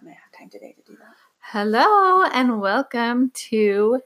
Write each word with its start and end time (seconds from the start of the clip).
I 0.00 0.04
might 0.04 0.12
have 0.14 0.32
time 0.38 0.48
today 0.50 0.72
to 0.72 0.92
do 0.92 0.96
that. 0.98 1.14
Hello 1.40 2.24
and 2.32 2.60
welcome 2.60 3.30
to 3.50 4.00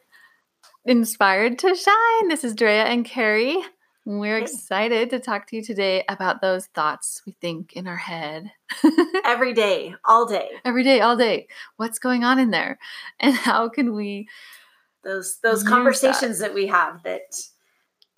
Inspired 0.84 1.58
to 1.60 1.74
Shine. 1.74 2.28
This 2.28 2.44
is 2.44 2.54
Drea 2.54 2.84
and 2.84 3.04
Carrie. 3.04 3.62
We're 4.04 4.38
Hey. 4.38 4.42
excited 4.44 5.10
to 5.10 5.18
talk 5.20 5.46
to 5.48 5.56
you 5.56 5.62
today 5.62 6.04
about 6.08 6.40
those 6.40 6.66
thoughts 6.66 7.22
we 7.26 7.32
think 7.40 7.74
in 7.74 7.86
our 7.86 7.96
head 7.96 8.50
Every 9.24 9.52
day, 9.52 9.94
all 10.04 10.26
day. 10.26 10.48
every 10.64 10.82
day, 10.82 11.00
all 11.00 11.16
day. 11.16 11.46
What's 11.76 11.98
going 11.98 12.24
on 12.24 12.38
in 12.38 12.50
there? 12.50 12.78
And 13.20 13.34
how 13.34 13.68
can 13.68 13.94
we 13.94 14.28
Those 15.04 15.38
those 15.42 15.62
conversations 15.62 16.38
that. 16.40 16.52
we 16.54 16.66
have 16.66 17.02
that 17.04 17.34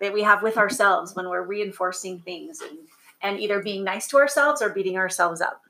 that 0.00 0.12
we 0.12 0.22
have 0.22 0.43
with 0.43 0.56
ourselves 0.58 1.14
when 1.14 1.29
we're 1.29 1.46
reinforcing 1.46 2.20
things 2.20 2.61
and 2.61 2.79
and 3.22 3.40
either 3.40 3.62
being 3.62 3.84
nice 3.84 4.06
to 4.08 4.16
ourselves 4.18 4.61
or 4.62 4.70
beating 4.70 4.96
ourselves 4.96 5.40
up. 5.40 5.62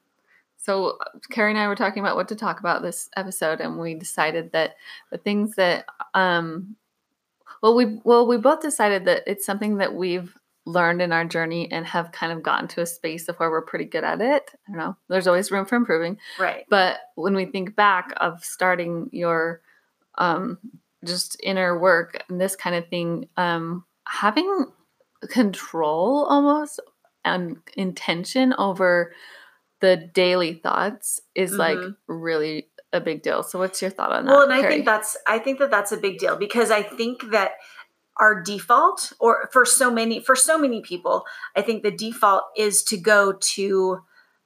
So, 0.66 0.98
Carrie 1.30 1.52
and 1.52 1.60
I 1.60 1.68
were 1.68 1.76
talking 1.76 2.02
about 2.02 2.16
what 2.16 2.26
to 2.26 2.34
talk 2.34 2.58
about 2.58 2.82
this 2.82 3.08
episode, 3.16 3.60
and 3.60 3.78
we 3.78 3.94
decided 3.94 4.50
that 4.50 4.74
the 5.12 5.18
things 5.18 5.54
that, 5.54 5.86
um, 6.12 6.74
well, 7.62 7.76
we 7.76 8.00
well 8.02 8.26
we 8.26 8.36
both 8.36 8.62
decided 8.62 9.04
that 9.04 9.22
it's 9.28 9.46
something 9.46 9.76
that 9.76 9.94
we've 9.94 10.36
learned 10.64 11.00
in 11.00 11.12
our 11.12 11.24
journey 11.24 11.70
and 11.70 11.86
have 11.86 12.10
kind 12.10 12.32
of 12.32 12.42
gotten 12.42 12.66
to 12.66 12.80
a 12.82 12.86
space 12.86 13.28
of 13.28 13.36
where 13.36 13.48
we're 13.48 13.62
pretty 13.62 13.84
good 13.84 14.02
at 14.02 14.20
it. 14.20 14.50
I 14.66 14.72
don't 14.72 14.76
know. 14.76 14.96
There's 15.08 15.28
always 15.28 15.52
room 15.52 15.66
for 15.66 15.76
improving, 15.76 16.18
Right. 16.36 16.66
but 16.68 16.98
when 17.14 17.36
we 17.36 17.44
think 17.46 17.76
back 17.76 18.12
of 18.16 18.44
starting 18.44 19.08
your, 19.12 19.60
um, 20.18 20.58
just 21.04 21.36
inner 21.44 21.78
work 21.78 22.24
and 22.28 22.40
this 22.40 22.56
kind 22.56 22.74
of 22.74 22.88
thing, 22.88 23.28
um, 23.36 23.84
having 24.08 24.66
control 25.28 26.24
almost 26.24 26.80
and 27.24 27.58
intention 27.76 28.52
over 28.58 29.12
the 29.80 29.96
daily 30.14 30.54
thoughts 30.54 31.20
is 31.34 31.52
like 31.52 31.76
Mhm. 31.78 31.96
really 32.08 32.68
a 32.92 33.00
big 33.00 33.22
deal. 33.22 33.42
So 33.42 33.58
what's 33.58 33.82
your 33.82 33.90
thought 33.90 34.12
on 34.12 34.24
that? 34.24 34.30
Well, 34.32 34.42
and 34.42 34.52
I 34.52 34.60
Carrie? 34.60 34.74
think 34.74 34.86
that's 34.86 35.16
I 35.26 35.38
think 35.38 35.58
that 35.58 35.70
that's 35.70 35.92
a 35.92 35.96
big 35.96 36.18
deal 36.18 36.36
because 36.36 36.70
I 36.70 36.82
think 36.82 37.30
that 37.30 37.52
our 38.18 38.42
default 38.42 39.12
or 39.20 39.48
for 39.52 39.64
so 39.66 39.90
many 39.90 40.20
for 40.20 40.34
so 40.36 40.58
many 40.58 40.80
people, 40.80 41.24
I 41.54 41.62
think 41.62 41.82
the 41.82 41.90
default 41.90 42.44
is 42.56 42.82
to 42.84 42.96
go 42.96 43.32
to 43.32 44.00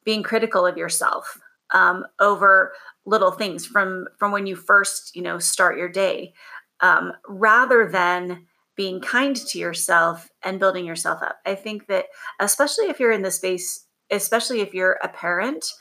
being 0.04 0.22
critical 0.22 0.66
of 0.66 0.76
yourself 0.76 1.38
um, 1.72 2.04
over 2.18 2.72
little 3.06 3.30
things 3.30 3.64
from 3.66 4.08
from 4.18 4.32
when 4.32 4.46
you 4.46 4.56
first 4.56 5.14
you 5.14 5.22
know 5.22 5.38
start 5.38 5.78
your 5.78 5.88
day, 5.88 6.32
um, 6.80 7.12
rather 7.28 7.88
than 7.88 8.46
being 8.76 9.00
kind 9.00 9.36
to 9.36 9.58
yourself 9.58 10.30
and 10.42 10.58
building 10.58 10.86
yourself 10.86 11.22
up. 11.22 11.38
I 11.44 11.54
think 11.54 11.86
that 11.88 12.06
especially 12.40 12.86
if 12.86 12.98
you're 12.98 13.12
in 13.12 13.22
the 13.22 13.30
space, 13.30 13.86
especially 14.10 14.60
if 14.60 14.74
you're 14.74 14.98
a 15.02 15.08
parent. 15.08 15.72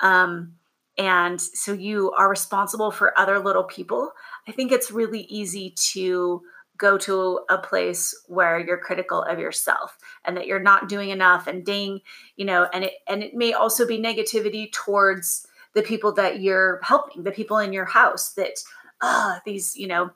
Um, 0.00 0.54
and 0.96 1.40
so 1.40 1.72
you 1.72 2.12
are 2.12 2.28
responsible 2.28 2.90
for 2.90 3.18
other 3.18 3.40
little 3.40 3.64
people 3.64 4.12
i 4.46 4.52
think 4.52 4.70
it's 4.70 4.92
really 4.92 5.22
easy 5.22 5.70
to 5.70 6.40
go 6.76 6.98
to 6.98 7.40
a 7.48 7.58
place 7.58 8.14
where 8.26 8.58
you're 8.58 8.78
critical 8.78 9.22
of 9.22 9.38
yourself 9.38 9.96
and 10.24 10.36
that 10.36 10.46
you're 10.46 10.60
not 10.60 10.88
doing 10.88 11.10
enough 11.10 11.46
and 11.46 11.64
ding, 11.64 12.00
you 12.36 12.44
know 12.44 12.68
and 12.72 12.84
it 12.84 12.94
and 13.08 13.22
it 13.22 13.34
may 13.34 13.52
also 13.52 13.86
be 13.86 13.98
negativity 13.98 14.70
towards 14.72 15.46
the 15.74 15.82
people 15.82 16.12
that 16.12 16.40
you're 16.40 16.80
helping 16.82 17.22
the 17.22 17.32
people 17.32 17.58
in 17.58 17.72
your 17.72 17.84
house 17.84 18.32
that 18.32 18.54
ah 19.00 19.40
these 19.44 19.76
you 19.76 19.86
know 19.86 20.10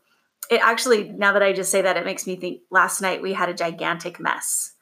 it 0.50 0.60
actually 0.62 1.10
now 1.10 1.32
that 1.32 1.42
i 1.42 1.52
just 1.52 1.70
say 1.70 1.82
that 1.82 1.96
it 1.96 2.04
makes 2.04 2.26
me 2.26 2.36
think 2.36 2.60
last 2.70 3.00
night 3.00 3.22
we 3.22 3.32
had 3.32 3.48
a 3.48 3.54
gigantic 3.54 4.18
mess 4.18 4.72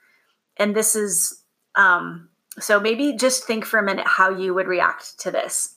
and 0.56 0.74
this 0.74 0.96
is 0.96 1.42
um 1.74 2.28
so 2.58 2.80
maybe 2.80 3.14
just 3.14 3.44
think 3.44 3.64
for 3.64 3.78
a 3.78 3.82
minute 3.82 4.06
how 4.06 4.30
you 4.30 4.54
would 4.54 4.66
react 4.66 5.18
to 5.20 5.30
this 5.30 5.76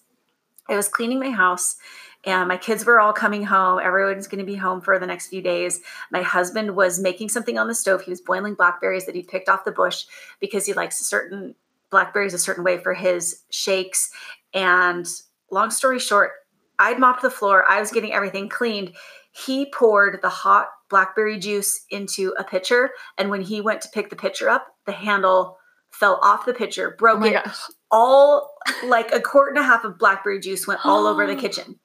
I 0.70 0.76
was 0.76 0.88
cleaning 0.88 1.20
my 1.20 1.32
house 1.32 1.78
and 2.26 2.48
my 2.48 2.58
kids 2.58 2.86
were 2.86 3.00
all 3.00 3.14
coming 3.14 3.44
home. 3.44 3.80
Everyone's 3.80 4.28
going 4.28 4.40
to 4.40 4.46
be 4.46 4.56
home 4.56 4.82
for 4.82 5.00
the 5.00 5.08
next 5.08 5.28
few 5.28 5.42
days. 5.42 5.82
My 6.12 6.22
husband 6.22 6.76
was 6.76 7.00
making 7.00 7.30
something 7.30 7.58
on 7.58 7.68
the 7.68 7.76
stove. 7.76 8.02
He 8.02 8.12
was 8.12 8.22
boiling 8.22 8.54
blackberries 8.56 9.06
that 9.06 9.16
he 9.16 9.24
picked 9.24 9.50
off 9.50 9.66
the 9.66 9.72
bush 9.72 10.06
because 10.40 10.66
he 10.66 10.74
likes 10.74 11.02
a 11.02 11.06
certain 11.06 11.56
blackberries 11.90 12.34
a 12.34 12.40
certain 12.40 12.64
way 12.64 12.78
for 12.78 12.94
his 12.94 13.44
shakes. 13.50 14.12
And 14.54 15.08
long 15.50 15.72
story 15.72 15.98
short, 15.98 16.32
I'd 16.78 17.00
mopped 17.00 17.22
the 17.22 17.32
floor. 17.32 17.66
I 17.70 17.80
was 17.80 17.92
getting 17.92 18.14
everything 18.14 18.50
cleaned. 18.50 18.94
He 19.32 19.72
poured 19.72 20.20
the 20.22 20.30
hot 20.30 20.68
blackberry 20.90 21.40
juice 21.40 21.86
into 21.90 22.34
a 22.38 22.44
pitcher. 22.44 22.92
And 23.18 23.30
when 23.30 23.42
he 23.42 23.62
went 23.62 23.82
to 23.82 23.90
pick 23.90 24.10
the 24.10 24.16
pitcher 24.16 24.50
up, 24.50 24.68
the 24.86 24.92
handle 24.92 25.58
fell 25.92 26.20
off 26.22 26.46
the 26.46 26.54
pitcher, 26.54 26.92
oh 26.94 26.98
broke 26.98 27.20
my 27.20 27.28
it 27.30 27.44
gosh. 27.46 27.58
all 27.92 28.52
like 28.86 29.12
a 29.12 29.20
quart 29.20 29.50
and 29.50 29.58
a 29.58 29.64
half 29.64 29.84
of 29.84 29.98
blackberry 29.98 30.40
juice 30.40 30.66
went 30.68 30.86
all 30.86 31.08
over 31.08 31.26
the 31.28 31.36
kitchen. 31.42 31.80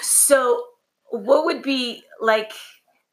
So, 0.00 0.64
what 1.10 1.44
would 1.44 1.62
be 1.62 2.02
like 2.20 2.52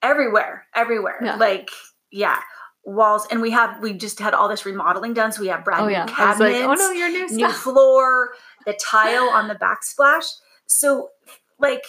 everywhere, 0.02 0.66
everywhere, 0.76 1.20
Yeah. 1.24 1.36
like 1.36 1.70
yeah, 2.12 2.40
walls, 2.86 3.28
and 3.30 3.42
we 3.42 3.52
have 3.52 3.82
we 3.82 3.94
just 3.94 4.20
had 4.20 4.34
all 4.34 4.48
this 4.48 4.66
remodeling 4.66 5.14
done, 5.14 5.32
so 5.32 5.42
we 5.42 5.48
have 5.48 5.66
brand 5.66 5.82
Oh 5.84 5.88
new 5.88 5.94
yeah. 5.94 6.06
Cabinets, 6.06 6.40
like, 6.40 6.64
oh 6.70 6.74
no, 6.76 6.92
your 6.92 7.10
new 7.10 7.28
new 7.30 7.50
floor, 7.52 8.32
the 8.66 8.74
tile 8.82 9.30
on 9.30 9.48
the 9.48 9.56
backsplash. 9.56 10.26
So, 10.68 11.10
like, 11.60 11.84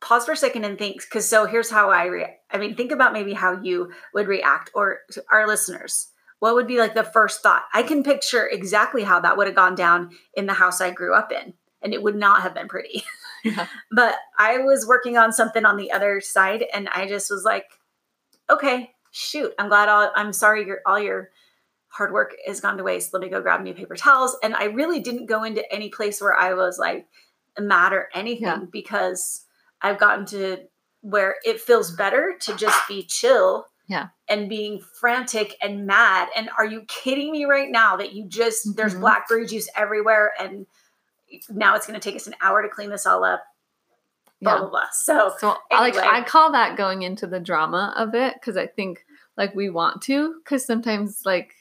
pause 0.00 0.26
for 0.26 0.32
a 0.32 0.36
second 0.36 0.64
and 0.64 0.78
think. 0.78 1.00
Because 1.02 1.28
so 1.28 1.46
here's 1.46 1.70
how 1.70 1.90
I 1.90 2.04
react. 2.06 2.40
I 2.50 2.58
mean, 2.58 2.74
think 2.76 2.92
about 2.92 3.12
maybe 3.12 3.32
how 3.32 3.60
you 3.62 3.92
would 4.14 4.26
react, 4.28 4.70
or 4.74 4.98
our 5.32 5.46
listeners. 5.46 6.08
What 6.40 6.54
would 6.54 6.66
be 6.66 6.78
like 6.78 6.94
the 6.94 7.02
first 7.04 7.42
thought? 7.42 7.64
I 7.72 7.82
can 7.82 8.02
picture 8.02 8.46
exactly 8.46 9.02
how 9.04 9.20
that 9.20 9.36
would 9.36 9.46
have 9.46 9.56
gone 9.56 9.74
down 9.74 10.10
in 10.34 10.46
the 10.46 10.52
house 10.54 10.80
I 10.80 10.90
grew 10.90 11.14
up 11.14 11.32
in, 11.32 11.54
and 11.82 11.94
it 11.94 12.02
would 12.02 12.16
not 12.16 12.42
have 12.42 12.54
been 12.54 12.68
pretty. 12.68 13.02
Yeah. 13.44 13.68
But 13.92 14.16
I 14.40 14.58
was 14.58 14.88
working 14.88 15.16
on 15.16 15.32
something 15.32 15.64
on 15.64 15.76
the 15.76 15.92
other 15.92 16.20
side, 16.20 16.64
and 16.74 16.88
I 16.88 17.06
just 17.06 17.30
was 17.30 17.44
like, 17.44 17.66
okay, 18.50 18.90
shoot, 19.12 19.52
I'm 19.56 19.68
glad 19.68 19.88
all, 19.88 20.10
I'm 20.16 20.32
sorry 20.32 20.66
your 20.66 20.80
all 20.84 20.98
your 20.98 21.30
hard 21.88 22.12
work 22.12 22.34
has 22.44 22.60
gone 22.60 22.76
to 22.78 22.82
waste. 22.82 23.12
Let 23.12 23.22
me 23.22 23.28
go 23.28 23.40
grab 23.40 23.60
new 23.62 23.72
paper 23.72 23.94
towels. 23.94 24.36
And 24.42 24.56
I 24.56 24.64
really 24.64 24.98
didn't 24.98 25.26
go 25.26 25.44
into 25.44 25.62
any 25.72 25.90
place 25.90 26.20
where 26.20 26.34
I 26.34 26.54
was 26.54 26.76
like 26.76 27.06
mad 27.56 27.92
or 27.92 28.08
anything 28.14 28.42
Yeah. 28.46 28.60
because 28.72 29.44
I've 29.80 30.00
gotten 30.00 30.26
to 30.26 30.64
where 31.02 31.36
it 31.44 31.60
feels 31.60 31.92
better 31.92 32.34
to 32.40 32.56
just 32.56 32.78
be 32.88 33.04
chill. 33.04 33.66
Yeah. 33.88 34.08
And 34.28 34.48
being 34.48 34.80
frantic 35.00 35.56
and 35.62 35.86
mad. 35.86 36.28
And 36.36 36.50
are 36.58 36.64
you 36.66 36.82
kidding 36.88 37.30
me 37.30 37.44
right 37.44 37.70
now 37.70 37.96
that 37.96 38.12
you 38.12 38.24
just 38.26 38.76
there's 38.76 38.94
Mhm. 38.94 39.00
blackberry 39.00 39.46
juice 39.46 39.68
everywhere 39.76 40.32
and 40.40 40.66
now 41.50 41.74
it's 41.76 41.86
going 41.86 41.98
to 41.98 42.04
take 42.04 42.16
us 42.16 42.26
an 42.26 42.34
hour 42.40 42.62
to 42.62 42.68
clean 42.68 42.90
this 42.90 43.06
all 43.06 43.24
up. 43.24 43.44
Blah 44.42 44.54
Yeah. 44.54 44.58
blah 44.60 44.68
blah. 44.70 44.86
So 44.92 45.32
So 45.38 45.56
I 45.70 45.80
like 45.80 45.96
I 45.96 46.22
call 46.22 46.52
that 46.52 46.76
going 46.76 47.02
into 47.02 47.26
the 47.26 47.40
drama 47.40 47.94
of 47.96 48.14
it 48.14 48.34
because 48.34 48.56
I 48.56 48.66
think 48.66 49.04
like 49.36 49.54
we 49.54 49.70
want 49.70 50.02
to 50.02 50.34
because 50.42 50.64
sometimes 50.66 51.22
like 51.24 51.54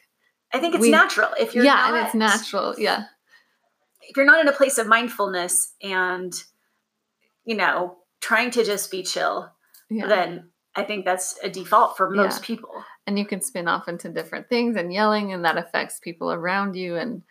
I 0.53 0.59
think 0.59 0.74
it's 0.75 0.81
We- 0.81 0.90
natural 0.92 1.30
if 1.40 1.53
you're 1.53 1.63
yeah 1.66 1.75
not, 1.75 1.94
and 1.94 2.06
it's 2.06 2.16
natural 2.16 2.75
yeah 2.78 3.06
if 4.02 4.16
you're 4.18 4.25
not 4.25 4.40
in 4.40 4.47
a 4.47 4.52
place 4.53 4.78
of 4.78 4.88
mindfulness 4.88 5.74
and 5.81 6.34
you 7.44 7.56
know 7.56 7.97
trying 8.22 8.52
to 8.52 8.63
just 8.63 8.90
be 8.92 9.03
chill 9.03 9.52
yeah 9.90 10.07
then 10.07 10.50
i 10.75 10.84
think 10.84 11.06
that's 11.06 11.38
a 11.44 11.50
default 11.50 11.97
for 11.97 12.09
most 12.09 12.41
Yeah. 12.41 12.46
people. 12.46 12.84
And 13.08 13.19
you 13.19 13.25
can 13.25 13.40
spin 13.41 13.68
off 13.68 13.88
into 13.88 14.09
different 14.09 14.50
things 14.50 14.75
and 14.75 14.91
yelling 14.91 15.31
and 15.31 15.46
that 15.46 15.58
affects 15.58 16.00
people 16.00 16.31
around 16.31 16.75
you 16.75 16.96
and 16.96 17.22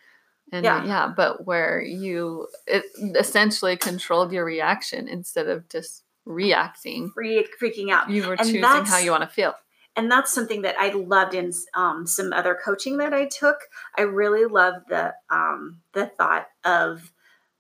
and 0.53 0.65
Yeah. 0.65 0.84
yeah, 0.84 1.12
but 1.16 1.47
where 1.47 1.82
you 1.82 2.47
it 2.66 2.84
essentially 3.16 3.77
controlled 3.77 4.32
your 4.32 4.44
reaction 4.44 5.09
instead 5.09 5.49
of 5.49 5.69
just 5.69 6.05
reacting. 6.27 7.12
Freaking 7.16 7.91
out. 7.91 8.09
You 8.10 8.27
were 8.28 8.34
And 8.34 8.47
choosing 8.49 8.62
how 8.62 8.99
you 8.99 9.10
want 9.10 9.22
to 9.25 9.28
feel. 9.28 9.55
And 9.97 10.11
that's 10.11 10.32
something 10.32 10.62
that 10.62 10.75
i 10.78 10.88
loved 10.91 11.34
in 11.34 11.53
um, 11.75 12.06
some 12.06 12.32
other 12.32 12.59
coaching 12.65 12.97
that 12.99 13.12
i 13.15 13.26
took. 13.26 13.59
I 13.97 14.03
really 14.03 14.44
loved 14.44 14.88
the 14.88 15.15
um, 15.31 15.81
the 15.93 16.06
thought 16.06 16.47
of 16.65 17.12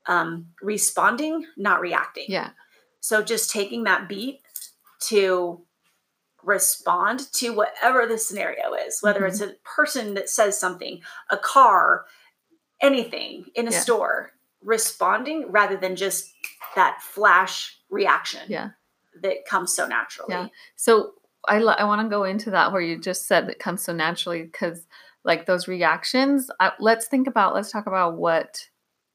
um, 0.06 0.48
responding 0.62 1.46
not 1.56 1.80
reacting. 1.80 2.26
Yeah. 2.28 2.50
So 3.00 3.22
just 3.22 3.50
taking 3.50 3.84
that 3.84 4.08
beat 4.08 4.40
to 5.08 5.60
respond 6.44 7.32
to 7.34 7.50
whatever 7.50 8.06
the 8.06 8.18
scenario 8.18 8.74
is, 8.74 9.00
whether 9.02 9.20
Mhm. 9.20 9.28
it's 9.28 9.40
a 9.40 9.54
person 9.64 10.14
that 10.14 10.28
says 10.28 10.58
something, 10.58 11.02
a 11.30 11.36
car, 11.38 12.06
anything 12.80 13.46
in 13.54 13.68
a 13.68 13.70
Yeah. 13.70 13.80
store, 13.80 14.32
responding 14.62 15.50
rather 15.50 15.76
than 15.76 15.96
just 15.96 16.32
that 16.74 17.00
flash 17.02 17.78
reaction 17.90 18.40
yeah 18.48 18.70
that 19.22 19.44
comes 19.46 19.72
so 19.74 19.86
naturally. 19.86 20.32
Yeah. 20.34 20.48
So 20.74 21.12
I 21.46 21.58
li- 21.60 21.76
I 21.78 21.84
want 21.84 22.02
to 22.02 22.08
go 22.08 22.24
into 22.24 22.50
that 22.50 22.72
where 22.72 22.80
you 22.80 22.98
just 22.98 23.26
said 23.28 23.48
it 23.48 23.58
comes 23.60 23.84
so 23.84 23.92
naturally 23.92 24.42
because 24.42 24.86
like 25.24 25.46
those 25.46 25.68
reactions. 25.68 26.50
I, 26.60 26.72
let's 26.80 27.06
think 27.06 27.26
about. 27.28 27.54
Let's 27.54 27.70
talk 27.70 27.86
about 27.86 28.14
what 28.16 28.68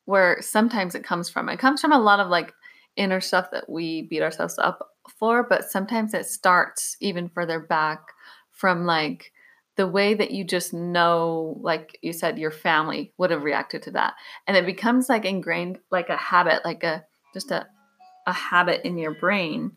where 0.06 0.42
sometimes 0.42 0.96
it 0.96 1.04
comes 1.04 1.30
from. 1.30 1.50
It 1.50 1.60
comes 1.60 1.82
from 1.82 1.92
a 1.92 2.00
lot 2.00 2.20
of 2.20 2.30
like 2.30 2.54
inner 2.96 3.20
stuff 3.22 3.52
that 3.52 3.70
we 3.70 4.04
beat 4.04 4.22
ourselves 4.22 4.58
up 4.58 4.92
for, 5.12 5.44
but 5.44 5.70
sometimes 5.70 6.14
it 6.14 6.26
starts 6.26 6.96
even 7.00 7.30
further 7.30 7.60
back 7.60 8.00
from 8.52 8.86
like 8.86 9.32
the 9.76 9.88
way 9.88 10.14
that 10.14 10.32
you 10.32 10.44
just 10.44 10.74
know, 10.74 11.58
like 11.62 11.98
you 12.02 12.12
said, 12.12 12.38
your 12.38 12.52
family 12.52 13.14
would 13.18 13.32
have 13.32 13.44
reacted 13.44 13.82
to 13.84 13.92
that. 13.92 14.14
And 14.46 14.58
it 14.58 14.66
becomes 14.66 15.08
like 15.08 15.24
ingrained, 15.26 15.80
like 15.90 16.10
a 16.10 16.18
habit, 16.18 16.66
like 16.66 16.84
a 16.84 17.06
just 17.34 17.52
a, 17.52 17.66
a 18.28 18.34
habit 18.34 18.86
in 18.86 18.98
your 18.98 19.14
brain 19.14 19.72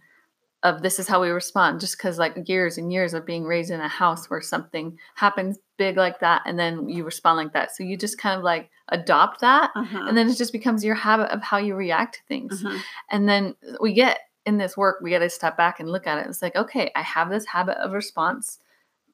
of 0.64 0.81
this 0.82 0.99
is 1.00 1.08
how 1.08 1.20
we 1.20 1.29
respond 1.29 1.81
just 1.81 1.99
because 1.99 2.19
like 2.19 2.34
years 2.49 2.79
and 2.79 2.93
years 2.93 3.14
of 3.14 3.26
being 3.26 3.44
raised 3.44 3.70
in 3.70 3.81
a 3.81 3.88
house 3.88 4.31
where 4.31 4.40
something 4.40 4.96
happens 5.17 5.58
big 5.76 5.96
like 5.96 6.20
that 6.20 6.40
and 6.46 6.56
then 6.56 6.88
you 6.88 7.02
respond 7.02 7.37
like 7.37 7.52
that 7.52 7.75
so 7.75 7.82
you 7.82 7.96
just 7.96 8.17
kind 8.17 8.38
of 8.38 8.44
like 8.44 8.70
adopt 8.88 9.40
that 9.40 9.73
Mhm. 9.75 10.08
and 10.08 10.17
then 10.17 10.29
it 10.29 10.37
just 10.37 10.52
becomes 10.52 10.84
your 10.84 10.94
habit 10.94 11.31
of 11.32 11.43
how 11.43 11.58
you 11.58 11.75
react 11.75 12.14
to 12.14 12.20
things 12.29 12.62
Mhm. 12.62 12.81
and 13.11 13.29
then 13.29 13.56
we 13.81 13.93
get 13.93 14.20
in 14.44 14.59
this 14.59 14.77
work 14.77 15.00
we 15.03 15.11
got 15.11 15.21
to 15.21 15.31
step 15.31 15.56
back 15.56 15.81
and 15.81 15.89
look 15.89 16.06
at 16.06 16.19
it. 16.19 16.27
It's 16.29 16.43
like 16.43 16.56
okay 16.56 16.91
i 16.94 17.03
have 17.03 17.31
this 17.31 17.47
habit 17.47 17.79
of 17.79 17.93
response 17.93 18.59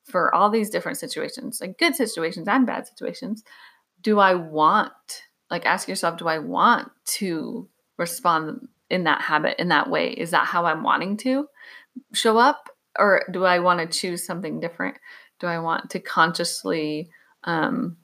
for 0.04 0.34
all 0.34 0.50
these 0.50 0.70
different 0.70 0.98
situations 0.98 1.60
like 1.60 1.78
good 1.78 1.94
situations 1.94 2.48
and 2.48 2.66
bad 2.66 2.86
situations. 2.86 3.44
Do 4.02 4.18
i 4.18 4.34
want 4.34 5.24
like 5.50 5.66
ask 5.66 5.88
yourself 5.88 6.18
do 6.18 6.28
i 6.28 6.38
want 6.38 6.90
to 7.18 7.68
respond 7.96 8.68
in 8.90 9.04
that 9.04 9.20
habit 9.20 9.56
in 9.58 9.68
that 9.68 9.90
way? 9.90 10.10
Is 10.10 10.30
that 10.30 10.46
how 10.46 10.64
i'm 10.64 10.82
wanting 10.82 11.16
to 11.18 11.48
show 12.14 12.38
up? 12.38 12.68
Or 12.98 13.22
do 13.30 13.44
i 13.44 13.58
want 13.58 13.80
to 13.80 13.98
choose 13.98 14.24
something 14.24 14.60
different? 14.60 14.96
Do 15.40 15.46
i 15.46 15.58
want 15.58 15.90
to 15.90 16.00
consciously 16.00 17.10
um 17.44 17.96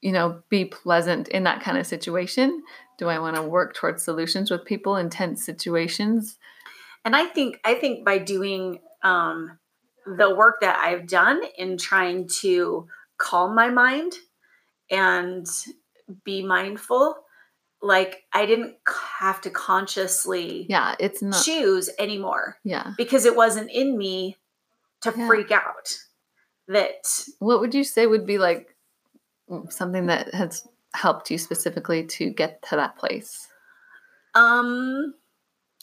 you 0.00 0.12
know 0.12 0.42
be 0.48 0.64
pleasant 0.64 1.28
in 1.28 1.44
that 1.44 1.62
kind 1.62 1.78
of 1.78 1.86
situation? 1.86 2.62
Do 2.98 3.08
i 3.08 3.18
want 3.18 3.36
to 3.36 3.42
work 3.42 3.74
towards 3.74 4.02
solutions 4.02 4.50
with 4.50 4.64
people 4.64 4.96
in 4.96 5.10
tense 5.10 5.44
situations? 5.44 6.38
And 7.04 7.14
i 7.16 7.24
think 7.26 7.60
i 7.64 7.74
think 7.74 8.04
by 8.04 8.18
doing 8.18 8.80
um 9.02 9.58
the 10.06 10.34
work 10.34 10.60
that 10.60 10.78
i've 10.78 11.06
done 11.06 11.40
in 11.56 11.76
trying 11.76 12.28
to 12.40 12.86
calm 13.18 13.54
my 13.54 13.68
mind 13.68 14.14
and 14.90 15.46
be 16.24 16.42
mindful 16.42 17.16
like 17.80 18.24
i 18.32 18.46
didn't 18.46 18.74
have 19.20 19.40
to 19.40 19.50
consciously 19.50 20.66
yeah 20.68 20.94
it's 20.98 21.22
not 21.22 21.42
choose 21.44 21.90
anymore 21.98 22.56
yeah. 22.64 22.92
because 22.96 23.24
it 23.24 23.36
wasn't 23.36 23.70
in 23.70 23.96
me 23.96 24.36
to 25.02 25.14
Yeah. 25.16 25.26
freak 25.26 25.50
out 25.50 25.98
that 26.66 27.24
what 27.38 27.60
would 27.60 27.74
you 27.74 27.84
say 27.84 28.06
would 28.06 28.26
be 28.26 28.38
like 28.38 28.74
something 29.70 30.06
that 30.06 30.34
has 30.34 30.66
helped 30.94 31.30
you 31.30 31.38
specifically 31.38 32.04
to 32.06 32.30
get 32.30 32.62
to 32.62 32.76
that 32.76 32.96
place? 32.96 33.48
Um 34.34 35.14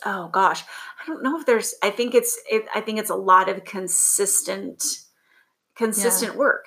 oh 0.06 0.27
gosh. 0.29 0.62
I 0.63 1.06
don't 1.07 1.23
know 1.23 1.39
if 1.39 1.45
there's 1.45 1.75
i 1.83 1.89
think 1.89 2.13
it's 2.15 2.38
it, 2.50 2.65
i 2.75 2.81
think 2.81 3.00
it's 3.00 3.09
a 3.09 3.15
lot 3.15 3.50
of 3.50 3.63
consistent 3.65 4.83
consistent 5.75 6.35
work. 6.35 6.65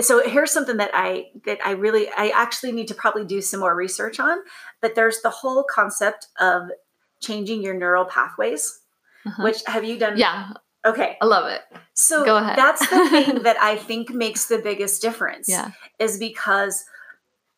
So 0.00 0.28
here's 0.28 0.50
something 0.52 0.76
that 0.78 0.90
i 0.92 1.26
that 1.46 1.58
i 1.64 1.70
really 1.72 2.08
i 2.16 2.28
actually 2.34 2.72
need 2.72 2.88
to 2.88 2.94
probably 2.94 3.24
do 3.24 3.40
some 3.40 3.60
more 3.60 3.74
research 3.76 4.18
on 4.18 4.38
but 4.80 4.94
there's 4.94 5.20
the 5.22 5.30
whole 5.30 5.64
concept 5.68 6.26
of 6.40 6.68
changing 7.20 7.62
your 7.62 7.74
neural 7.74 8.04
pathways 8.04 8.80
Uh-huh. 9.26 9.42
which 9.44 9.62
have 9.66 9.84
you 9.84 9.98
done 9.98 10.18
yeah 10.18 10.50
okay. 10.84 11.16
I 11.20 11.24
love 11.26 11.46
it. 11.50 11.62
So 11.94 12.24
Go 12.24 12.36
ahead. 12.36 12.58
that's 12.58 12.80
the 12.88 13.08
thing 13.10 13.42
that 13.44 13.56
i 13.60 13.76
think 13.76 14.10
makes 14.10 14.46
the 14.46 14.58
biggest 14.58 15.00
difference 15.00 15.48
yeah. 15.48 15.70
is 15.98 16.18
because 16.18 16.84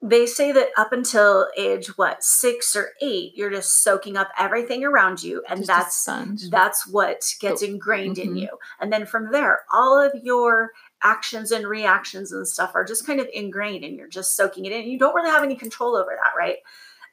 they 0.02 0.26
say 0.26 0.52
that 0.52 0.68
up 0.76 0.92
until 0.92 1.48
age 1.56 1.96
what 1.96 2.22
six 2.22 2.76
or 2.76 2.90
eight 3.00 3.32
you're 3.34 3.50
just 3.50 3.82
soaking 3.82 4.16
up 4.16 4.28
everything 4.38 4.84
around 4.84 5.22
you 5.22 5.42
and 5.48 5.60
Just 5.60 5.68
that's 5.68 6.50
that's 6.50 6.86
what 6.86 7.22
gets 7.40 7.62
ingrained 7.62 8.18
in 8.18 8.34
Mhm. 8.34 8.40
you. 8.42 8.48
And 8.78 8.92
then 8.92 9.06
from 9.06 9.32
there 9.32 9.60
all 9.72 9.98
of 9.98 10.12
your 10.22 10.72
actions 11.02 11.50
and 11.50 11.66
reactions 11.66 12.30
and 12.30 12.46
stuff 12.46 12.72
are 12.74 12.84
just 12.84 13.06
kind 13.06 13.20
of 13.20 13.28
ingrained 13.32 13.84
and 13.84 13.96
you're 13.96 14.06
just 14.08 14.36
soaking 14.36 14.66
it 14.66 14.72
in. 14.72 14.84
You 14.86 14.98
don't 14.98 15.14
really 15.14 15.30
have 15.30 15.42
any 15.42 15.56
control 15.56 15.96
over 15.96 16.10
that 16.14 16.36
right? 16.38 16.56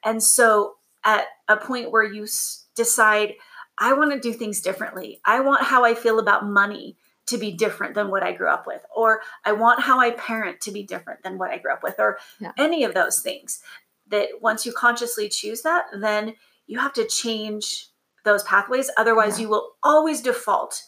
And 0.04 0.21
so 0.21 0.75
at 1.06 1.25
a 1.48 1.56
point 1.56 1.89
where 1.92 2.04
you 2.04 2.24
s- 2.24 2.65
decide 2.75 3.36
i 3.79 3.93
want 3.93 4.11
to 4.11 4.19
do 4.19 4.33
things 4.33 4.61
differently. 4.61 5.19
I 5.25 5.39
want 5.41 5.63
how 5.63 5.83
i 5.83 5.93
feel 5.95 6.19
about 6.19 6.45
money 6.45 6.97
to 7.27 7.37
be 7.37 7.51
different 7.51 7.95
than 7.95 8.09
what 8.11 8.21
i 8.23 8.31
grew 8.33 8.49
up 8.49 8.67
with 8.67 8.81
or 8.95 9.21
i 9.45 9.51
want 9.53 9.81
how 9.81 9.99
i 9.99 10.11
parent 10.11 10.59
to 10.61 10.71
be 10.71 10.83
different 10.83 11.23
than 11.23 11.37
what 11.37 11.51
i 11.51 11.57
grew 11.57 11.71
up 11.73 11.81
with 11.83 11.95
or 11.99 12.17
Yeah. 12.39 12.51
any 12.57 12.83
of 12.83 12.93
those 12.93 13.21
things. 13.21 13.61
That 14.09 14.27
once 14.41 14.65
you 14.65 14.73
consciously 14.73 15.29
choose 15.29 15.61
that 15.61 15.85
then 15.93 16.35
you 16.67 16.79
have 16.79 16.93
to 16.93 17.05
change 17.07 17.87
those 18.25 18.43
pathways. 18.43 18.89
Otherwise 18.97 19.37
Yeah. 19.39 19.43
you 19.43 19.49
will 19.49 19.71
always 19.81 20.21
default 20.21 20.81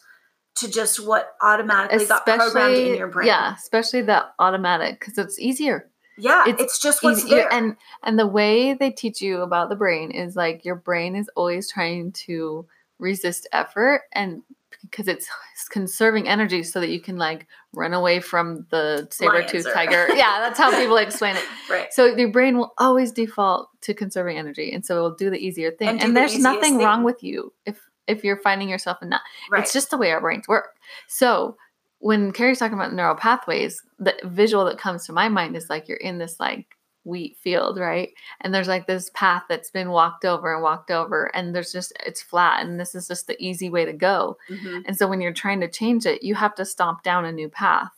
to 0.56 0.70
just 0.70 1.00
what 1.06 1.34
automatically 1.42 2.06
got 2.06 2.24
programmed 2.24 2.76
in 2.76 2.96
your 2.96 3.08
brain. 3.08 3.26
Yeah 3.26 3.54
especially 3.56 4.02
the 4.02 4.26
automatic 4.38 5.00
because 5.00 5.16
it's 5.18 5.38
easier. 5.38 5.90
Yeah 6.18 6.44
it's, 6.46 6.62
It's 6.62 6.78
just 6.78 7.02
what's 7.02 7.24
easier 7.24 7.36
there 7.38 7.52
and 7.52 7.76
and 8.02 8.18
the 8.18 8.26
way 8.26 8.74
they 8.74 8.90
teach 8.90 9.20
you 9.20 9.40
about 9.42 9.68
the 9.70 9.76
brain 9.76 10.10
is 10.10 10.36
like 10.36 10.64
your 10.64 10.76
brain 10.76 11.16
is 11.16 11.28
always 11.34 11.70
trying 11.70 12.12
to 12.26 12.66
resist 12.98 13.48
effort 13.52 14.02
and 14.12 14.42
because 14.82 15.08
it's 15.08 15.28
conserving 15.70 16.28
energy 16.28 16.62
so 16.62 16.80
that 16.80 16.90
you 16.90 17.00
can 17.00 17.16
like 17.16 17.46
run 17.72 17.92
away 17.92 18.20
from 18.20 18.66
the 18.70 19.06
saber 19.10 19.42
tooth 19.42 19.66
tiger. 19.72 20.08
Yeah 20.14 20.38
that's 20.40 20.58
how 20.58 20.70
people 20.70 20.96
explain 20.96 21.36
it. 21.36 21.44
Right. 21.68 21.92
So 21.92 22.06
your 22.06 22.30
brain 22.30 22.58
will 22.58 22.72
always 22.78 23.10
default 23.10 23.68
to 23.82 23.92
conserving 23.92 24.38
energy 24.38 24.70
and 24.72 24.86
so 24.86 24.98
it 24.98 25.00
will 25.00 25.14
do 25.14 25.30
the 25.30 25.38
easier 25.38 25.72
thing. 25.72 25.88
And 25.88 26.00
and, 26.00 26.16
the 26.16 26.20
there's 26.20 26.38
nothing 26.38 26.78
wrong 26.78 27.02
with 27.02 27.24
you 27.24 27.52
if 27.64 27.80
if 28.06 28.22
you're 28.22 28.36
finding 28.36 28.68
yourself 28.68 28.98
in 29.02 29.08
that. 29.10 29.22
Right. 29.50 29.62
it's 29.62 29.72
just 29.72 29.90
the 29.90 29.98
way 29.98 30.12
our 30.12 30.20
brains 30.20 30.46
work. 30.46 30.76
So 31.08 31.56
when 31.98 32.30
Carrie's 32.32 32.58
talking 32.58 32.78
about 32.78 32.92
neural 32.92 33.16
pathways, 33.16 33.82
the 33.98 34.14
visual 34.24 34.64
that 34.66 34.78
comes 34.78 35.06
to 35.06 35.12
my 35.12 35.28
mind 35.28 35.56
is 35.56 35.68
like 35.68 35.88
you're 35.88 35.96
in 35.96 36.18
this 36.18 36.38
like 36.38 36.75
wheat 37.06 37.36
field, 37.38 37.78
right? 37.78 38.10
And 38.40 38.52
there's 38.54 38.68
like 38.68 38.86
this 38.86 39.10
path 39.14 39.44
that's 39.48 39.70
been 39.70 39.90
walked 39.90 40.24
over 40.24 40.52
and 40.52 40.62
walked 40.62 40.90
over, 40.90 41.34
and 41.34 41.54
there's 41.54 41.72
just 41.72 41.92
it's 42.04 42.22
flat, 42.22 42.64
and 42.64 42.78
this 42.78 42.94
is 42.94 43.08
just 43.08 43.26
the 43.26 43.36
easy 43.42 43.70
way 43.70 43.84
to 43.84 43.92
go. 43.92 44.36
Mhm. 44.50 44.82
And 44.86 44.98
so 44.98 45.06
when 45.08 45.20
you're 45.20 45.32
trying 45.32 45.60
to 45.60 45.68
change 45.68 46.04
it, 46.06 46.22
you 46.22 46.34
have 46.34 46.54
to 46.56 46.64
stomp 46.64 47.02
down 47.02 47.24
a 47.24 47.32
new 47.32 47.48
path. 47.48 47.90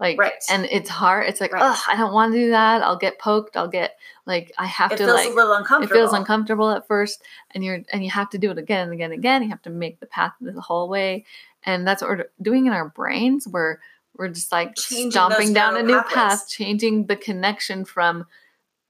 Like 0.00 0.16
Right. 0.18 0.32
and 0.48 0.64
it's 0.70 0.88
hard. 0.88 1.26
It's 1.26 1.40
like, 1.40 1.52
Right. 1.52 1.62
oh, 1.64 1.82
I 1.88 1.96
don't 1.96 2.12
want 2.12 2.32
to 2.32 2.38
do 2.38 2.50
that. 2.50 2.82
I'll 2.82 2.96
get 2.96 3.18
poked. 3.18 3.56
I'll 3.56 3.66
get 3.68 3.96
like 4.26 4.52
I 4.56 4.66
have 4.66 4.92
it 4.92 4.98
to 4.98 5.06
like 5.12 5.26
a 5.26 5.34
little 5.34 5.54
it 5.82 5.88
feels 5.90 6.12
uncomfortable 6.12 6.70
at 6.70 6.86
first 6.86 7.22
and 7.50 7.64
you're 7.64 7.80
and 7.92 8.04
you 8.04 8.10
have 8.10 8.30
to 8.30 8.38
do 8.38 8.50
it 8.52 8.58
again 8.58 8.84
and 8.84 8.92
again 8.92 9.10
and 9.10 9.18
again 9.18 9.42
you 9.42 9.48
have 9.48 9.62
to 9.62 9.70
make 9.70 9.98
the 9.98 10.06
path 10.06 10.34
the 10.40 10.60
whole 10.60 10.88
way 10.88 11.24
and 11.64 11.84
that's 11.86 12.00
what 12.02 12.10
we're 12.10 12.30
doing 12.42 12.66
in 12.66 12.72
our 12.72 12.90
brains 12.90 13.48
where 13.48 13.80
we're 14.18 14.28
just 14.28 14.52
like 14.52 14.74
Changing 14.74 15.10
stomping 15.10 15.52
down 15.52 15.76
a 15.76 15.82
new 15.82 15.94
pathways. 15.94 16.14
path 16.14 16.48
changing 16.48 17.06
the 17.06 17.16
connection 17.16 17.84
from 17.84 18.26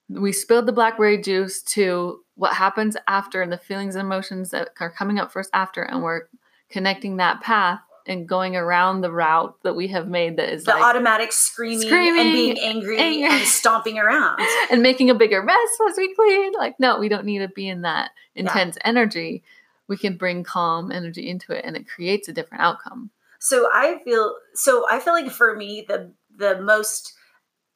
we 0.08 0.32
spilled 0.32 0.66
the 0.66 0.72
blackberry 0.72 1.20
juice 1.20 1.62
to 1.62 2.24
what 2.34 2.54
happens 2.54 2.96
after 3.06 3.42
and 3.42 3.52
the 3.52 3.58
feelings 3.58 3.94
and 3.94 4.06
emotions 4.06 4.50
that 4.50 4.70
are 4.80 4.90
coming 4.90 5.18
up 5.18 5.30
first 5.30 5.50
after 5.52 5.82
and 5.82 6.02
we're 6.02 6.22
connecting 6.70 7.18
that 7.18 7.40
path 7.42 7.80
and 8.08 8.26
going 8.26 8.56
around 8.56 9.02
the 9.02 9.12
route 9.12 9.54
that 9.62 9.76
we 9.76 9.88
have 9.88 10.08
made 10.08 10.38
that 10.38 10.48
is 10.48 10.64
the 10.64 10.70
like 10.70 10.82
automatic 10.82 11.30
screaming, 11.30 11.92
and 11.92 12.32
being 12.32 12.58
angry 12.58 12.96
anger. 12.98 13.26
and 13.26 13.46
stomping 13.46 13.98
around 13.98 14.40
and 14.70 14.82
making 14.82 15.10
a 15.10 15.14
bigger 15.14 15.42
mess 15.42 15.56
as 15.90 15.98
we 15.98 16.14
clean. 16.14 16.52
Like, 16.54 16.80
no, 16.80 16.98
we 16.98 17.08
don't 17.08 17.26
need 17.26 17.40
to 17.40 17.48
be 17.48 17.68
in 17.68 17.82
that 17.82 18.10
intense 18.34 18.78
energy. 18.82 19.42
We 19.88 19.98
can 19.98 20.16
bring 20.16 20.42
calm 20.42 20.90
energy 20.90 21.28
into 21.28 21.52
it 21.52 21.64
and 21.64 21.76
it 21.76 21.86
creates 21.86 22.28
a 22.28 22.32
different 22.32 22.62
outcome. 22.62 23.10
So 23.38 23.68
i 23.72 23.98
feel 24.04 24.34
so 24.54 24.84
i 24.90 24.98
feel 24.98 25.12
like 25.12 25.30
for 25.30 25.54
me 25.56 25.84
the 25.88 26.12
the 26.36 26.60
most 26.60 27.12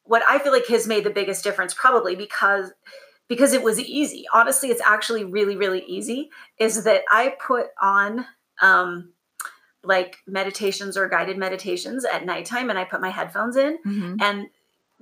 what 0.03 0.21
i 0.27 0.37
feel 0.39 0.51
like 0.51 0.67
has 0.67 0.87
made 0.87 1.03
the 1.03 1.09
biggest 1.09 1.43
difference 1.43 1.73
probably 1.73 2.15
because 2.15 2.71
because 3.27 3.53
it 3.53 3.63
was 3.63 3.79
easy 3.79 4.25
honestly 4.33 4.69
it's 4.69 4.81
actually 4.85 5.23
really 5.23 5.55
really 5.55 5.83
easy 5.85 6.29
is 6.59 6.83
that 6.83 7.01
i 7.11 7.35
put 7.45 7.67
on 7.81 8.25
um 8.61 9.11
like 9.83 10.17
meditations 10.27 10.95
or 10.97 11.09
guided 11.09 11.37
meditations 11.37 12.05
at 12.05 12.25
nighttime 12.25 12.69
and 12.69 12.77
i 12.79 12.83
put 12.83 13.01
my 13.01 13.09
headphones 13.09 13.55
in 13.57 13.77
Mhm. 13.85 14.21
and 14.21 14.47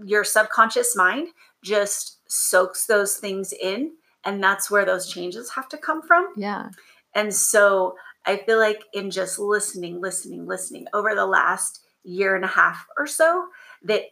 your 0.04 0.24
subconscious 0.24 0.96
mind 0.96 1.28
just 1.64 2.20
soaks 2.32 2.86
those 2.88 3.18
things 3.18 3.54
in 3.54 3.92
and 4.24 4.44
that's 4.44 4.70
where 4.72 4.86
those 4.86 5.08
changes 5.12 5.52
have 5.52 5.68
to 5.70 5.78
come 5.78 6.02
from 6.02 6.28
Yeah. 6.36 6.70
and 7.14 7.34
so 7.34 7.96
I 8.26 8.38
feel 8.38 8.60
like 8.60 8.84
in 8.94 9.10
just 9.12 9.40
listening, 9.40 10.00
listening, 10.02 10.46
listening 10.46 10.88
over 10.94 11.16
the 11.16 11.26
last 11.26 11.84
year 12.04 12.36
and 12.36 12.44
a 12.46 12.48
half 12.50 12.86
or 12.98 13.08
so, 13.08 13.48
that 13.84 14.04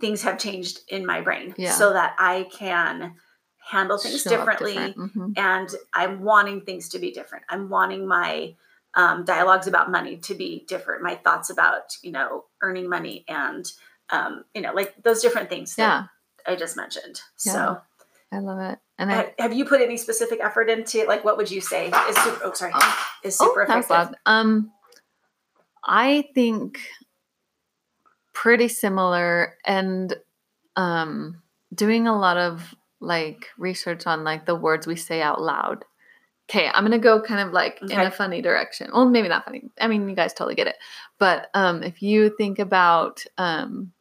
things 0.00 0.22
have 0.22 0.38
changed 0.38 0.80
in 0.88 1.06
my 1.06 1.20
brain 1.20 1.54
Yeah. 1.56 1.72
so 1.72 1.92
that 1.92 2.14
I 2.18 2.48
can 2.52 3.14
handle 3.70 3.96
things 3.98 4.22
Show 4.22 4.30
differently. 4.30 4.74
different. 4.74 5.14
Mhm. 5.14 5.38
And 5.38 5.74
I'm 5.94 6.22
wanting 6.22 6.60
things 6.62 6.88
to 6.90 6.98
be 6.98 7.12
different. 7.12 7.44
I'm 7.48 7.68
wanting 7.68 8.06
my 8.06 8.54
um, 8.96 9.24
dialogues 9.24 9.66
about 9.66 9.90
money 9.90 10.18
to 10.18 10.34
be 10.36 10.64
different, 10.68 11.02
my 11.02 11.16
thoughts 11.16 11.50
about, 11.50 11.96
you 12.02 12.12
know, 12.12 12.44
earning 12.62 12.88
money 12.88 13.24
and, 13.26 13.72
um, 14.10 14.44
you 14.54 14.60
know, 14.62 14.72
like 14.72 14.94
those 15.02 15.20
different 15.20 15.48
things 15.48 15.74
that 15.74 15.82
Yeah. 15.82 16.52
I 16.52 16.54
just 16.54 16.76
mentioned. 16.76 17.20
Yeah. 17.44 17.52
So, 17.52 17.80
I 18.32 18.38
love 18.38 18.58
it. 18.58 18.78
And 18.98 19.12
I, 19.12 19.34
have 19.38 19.52
you 19.52 19.64
put 19.64 19.80
any 19.80 19.96
specific 19.96 20.40
effort 20.42 20.68
into 20.68 20.98
it? 20.98 21.08
Like, 21.08 21.24
what 21.24 21.36
would 21.36 21.50
you 21.50 21.60
say 21.60 21.88
is 21.88 22.16
super, 22.16 22.40
oh, 22.44 22.52
sorry, 22.52 22.72
oh, 22.74 23.06
is 23.24 23.38
oh, 23.40 23.48
super 23.48 23.60
was 23.60 23.84
effective? 23.84 23.90
loud. 23.90 24.16
Um, 24.26 24.72
I 25.84 26.28
think 26.34 26.78
pretty 28.32 28.68
similar 28.68 29.54
and 29.64 30.14
um 30.76 31.40
doing 31.72 32.08
a 32.08 32.18
lot 32.18 32.36
of 32.36 32.74
like 33.00 33.46
research 33.58 34.06
on 34.06 34.24
like 34.24 34.44
the 34.44 34.54
words 34.54 34.86
we 34.86 34.96
say 34.96 35.22
out 35.22 35.40
loud. 35.40 35.84
Okay, 36.50 36.68
I'm 36.68 36.84
gonna 36.84 36.98
go 36.98 37.22
kind 37.22 37.46
of 37.46 37.52
like 37.52 37.80
in 37.80 37.92
a 37.92 38.10
funny 38.10 38.42
direction. 38.42 38.90
Well, 38.92 39.08
maybe 39.08 39.28
not 39.28 39.44
funny. 39.44 39.70
I 39.80 39.86
mean, 39.88 40.08
you 40.08 40.14
guys 40.14 40.34
totally 40.34 40.54
get 40.54 40.66
it. 40.66 40.76
But 41.18 41.48
um, 41.54 41.82
if 41.82 42.02
you 42.02 42.34
think 42.36 42.58
about 42.58 43.24
um, 43.38 43.92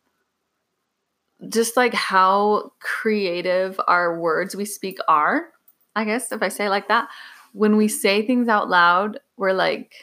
just 1.50 1.78
like 1.78 1.94
how 1.94 2.72
creative 2.80 3.80
our 3.88 4.20
words 4.20 4.56
we 4.56 4.66
speak 4.66 5.00
are, 5.08 5.50
I 5.96 6.06
guess 6.06 6.32
if 6.32 6.42
I 6.42 6.50
say 6.50 6.70
like 6.70 6.88
that, 6.88 7.08
when 7.54 7.78
we 7.78 7.88
say 7.88 8.26
things 8.26 8.48
out 8.48 8.70
loud, 8.70 9.20
we're 9.38 9.54
like, 9.54 9.94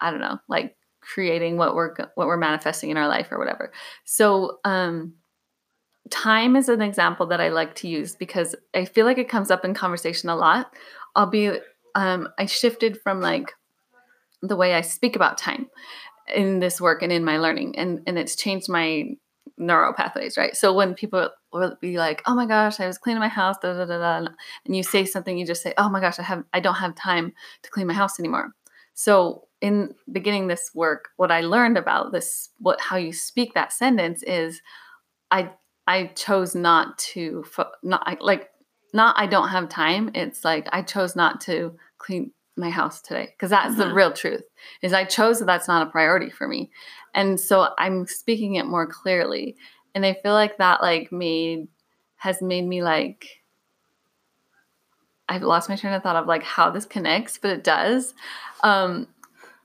I 0.00 0.10
don't 0.10 0.20
know, 0.20 0.38
like 0.48 0.76
creating 1.00 1.56
what 1.56 1.74
we're 1.74 1.94
what 2.14 2.26
we're 2.26 2.36
manifesting 2.36 2.90
in 2.90 2.96
our 2.96 3.08
life 3.08 3.28
or 3.30 3.38
whatever. 3.38 3.72
So, 4.04 4.58
um, 4.64 5.14
time 6.10 6.56
is 6.56 6.68
an 6.68 6.82
example 6.82 7.26
that 7.26 7.40
I 7.40 7.48
like 7.48 7.74
to 7.76 7.88
use 7.88 8.14
because 8.14 8.54
I 8.74 8.84
feel 8.84 9.06
like 9.06 9.18
it 9.18 9.28
comes 9.28 9.50
up 9.50 9.64
in 9.64 9.74
conversation 9.74 10.28
a 10.28 10.36
lot. 10.36 10.72
I'll 11.16 11.26
be, 11.26 11.50
um, 11.94 12.28
I 12.38 12.46
shifted 12.46 13.00
from 13.02 13.20
like 13.20 13.52
the 14.42 14.56
way 14.56 14.74
I 14.74 14.82
speak 14.82 15.16
about 15.16 15.38
time 15.38 15.68
in 16.32 16.60
this 16.60 16.80
work 16.80 17.02
and 17.02 17.12
in 17.12 17.24
my 17.24 17.38
learning, 17.38 17.78
and 17.78 18.02
and 18.06 18.18
it's 18.18 18.36
changed 18.36 18.68
my 18.68 19.16
neural 19.58 19.92
pathways, 19.92 20.36
right? 20.36 20.56
So 20.56 20.72
when 20.72 20.94
people 20.94 21.30
will 21.52 21.76
be 21.80 21.98
like, 21.98 22.22
"Oh 22.26 22.34
my 22.34 22.46
gosh, 22.46 22.80
I 22.80 22.86
was 22.86 22.98
cleaning 22.98 23.20
my 23.20 23.28
house," 23.28 23.56
da, 23.62 23.72
da, 23.72 23.84
da, 23.84 23.98
da, 23.98 24.28
and 24.64 24.76
you 24.76 24.82
say 24.82 25.04
something, 25.04 25.38
you 25.38 25.46
just 25.46 25.62
say, 25.62 25.74
"Oh 25.78 25.88
my 25.88 26.00
gosh, 26.00 26.18
I 26.18 26.22
have, 26.22 26.44
I 26.52 26.60
don't 26.60 26.74
have 26.74 26.94
time 26.94 27.32
to 27.62 27.70
clean 27.70 27.86
my 27.86 27.94
house 27.94 28.18
anymore." 28.18 28.52
So 28.94 29.46
in 29.60 29.94
beginning 30.12 30.48
this 30.48 30.70
work, 30.74 31.10
what 31.16 31.30
I 31.30 31.40
learned 31.40 31.78
about 31.78 32.12
this, 32.12 32.50
what 32.58 32.80
how 32.80 32.96
you 32.96 33.12
speak 33.12 33.54
that 33.54 33.72
sentence 33.72 34.22
is, 34.22 34.60
I 35.30 35.50
I 35.86 36.06
chose 36.16 36.54
not 36.54 36.98
to 36.98 37.44
not 37.82 38.20
like 38.22 38.50
not 38.92 39.16
I 39.18 39.26
don't 39.26 39.48
have 39.48 39.68
time. 39.68 40.10
It's 40.14 40.44
like 40.44 40.68
I 40.72 40.82
chose 40.82 41.16
not 41.16 41.40
to 41.42 41.76
clean 41.98 42.32
my 42.56 42.70
house 42.70 43.00
today 43.02 43.26
because 43.36 43.50
that's 43.50 43.76
the 43.76 43.84
Mhm. 43.84 43.94
real 43.94 44.12
truth. 44.12 44.44
Is 44.82 44.92
I 44.92 45.04
chose 45.04 45.38
that 45.38 45.44
that's 45.44 45.68
not 45.68 45.86
a 45.86 45.90
priority 45.90 46.30
for 46.30 46.48
me, 46.48 46.70
and 47.14 47.38
so 47.38 47.74
I'm 47.78 48.06
speaking 48.06 48.54
it 48.54 48.66
more 48.66 48.86
clearly. 48.86 49.56
And 49.94 50.04
I 50.04 50.14
feel 50.14 50.32
like 50.32 50.58
that 50.58 50.82
like 50.82 51.10
made 51.12 51.68
has 52.16 52.42
made 52.42 52.66
me 52.66 52.82
like 52.82 53.42
I've 55.28 55.42
lost 55.42 55.68
my 55.68 55.76
train 55.76 55.92
of 55.92 56.02
thought 56.02 56.16
of 56.16 56.26
like 56.26 56.42
how 56.42 56.70
this 56.70 56.84
connects, 56.86 57.38
but 57.38 57.50
it 57.50 57.64
does. 57.64 58.14
Um, 58.62 59.08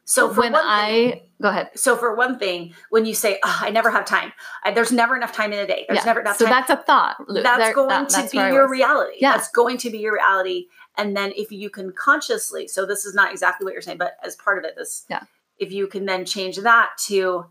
So 0.04 0.34
when 0.34 0.56
I 0.56 1.22
go 1.42 1.50
ahead, 1.50 1.72
so 1.76 1.96
for 1.98 2.16
one 2.16 2.38
thing, 2.40 2.74
when 2.90 3.06
you 3.06 3.14
say, 3.14 3.40
oh, 3.44 3.58
"I 3.62 3.70
never 3.72 3.90
have 3.92 4.06
time," 4.06 4.32
I, 4.64 4.72
there's 4.72 4.92
never 4.92 5.16
enough 5.16 5.32
time 5.34 5.52
in 5.54 5.60
a 5.60 5.68
day. 5.68 5.86
There's 5.88 6.00
Yeah. 6.00 6.06
never 6.06 6.22
enough 6.22 6.38
time. 6.38 6.46
so 6.48 6.52
time. 6.52 6.54
that's 6.68 6.70
a 6.82 6.84
thought. 6.84 7.16
That's 7.28 7.58
there- 7.58 7.74
going 7.74 7.90
that- 7.90 8.10
to 8.10 8.16
that's 8.18 8.32
be 8.32 8.38
your 8.38 8.70
reality. 8.70 9.18
Yeah. 9.20 9.34
That's 9.34 9.50
going 9.50 9.78
to 9.80 9.90
be 9.90 9.98
your 10.00 10.14
reality. 10.14 10.68
And 10.98 11.16
then 11.18 11.32
if 11.36 11.52
you 11.52 11.70
can 11.70 11.92
consciously, 11.94 12.68
so 12.68 12.86
this 12.86 13.06
is 13.06 13.14
not 13.16 13.32
exactly 13.32 13.66
what 13.66 13.74
you're 13.74 13.82
saying, 13.82 13.98
but 13.98 14.18
as 14.24 14.36
part 14.36 14.58
of 14.58 14.66
it, 14.66 14.76
this, 14.78 15.06
Yeah. 15.10 15.24
if 15.58 15.72
you 15.72 15.88
can 15.88 16.06
then 16.06 16.26
change 16.26 16.58
that 16.58 16.90
to, 17.08 17.46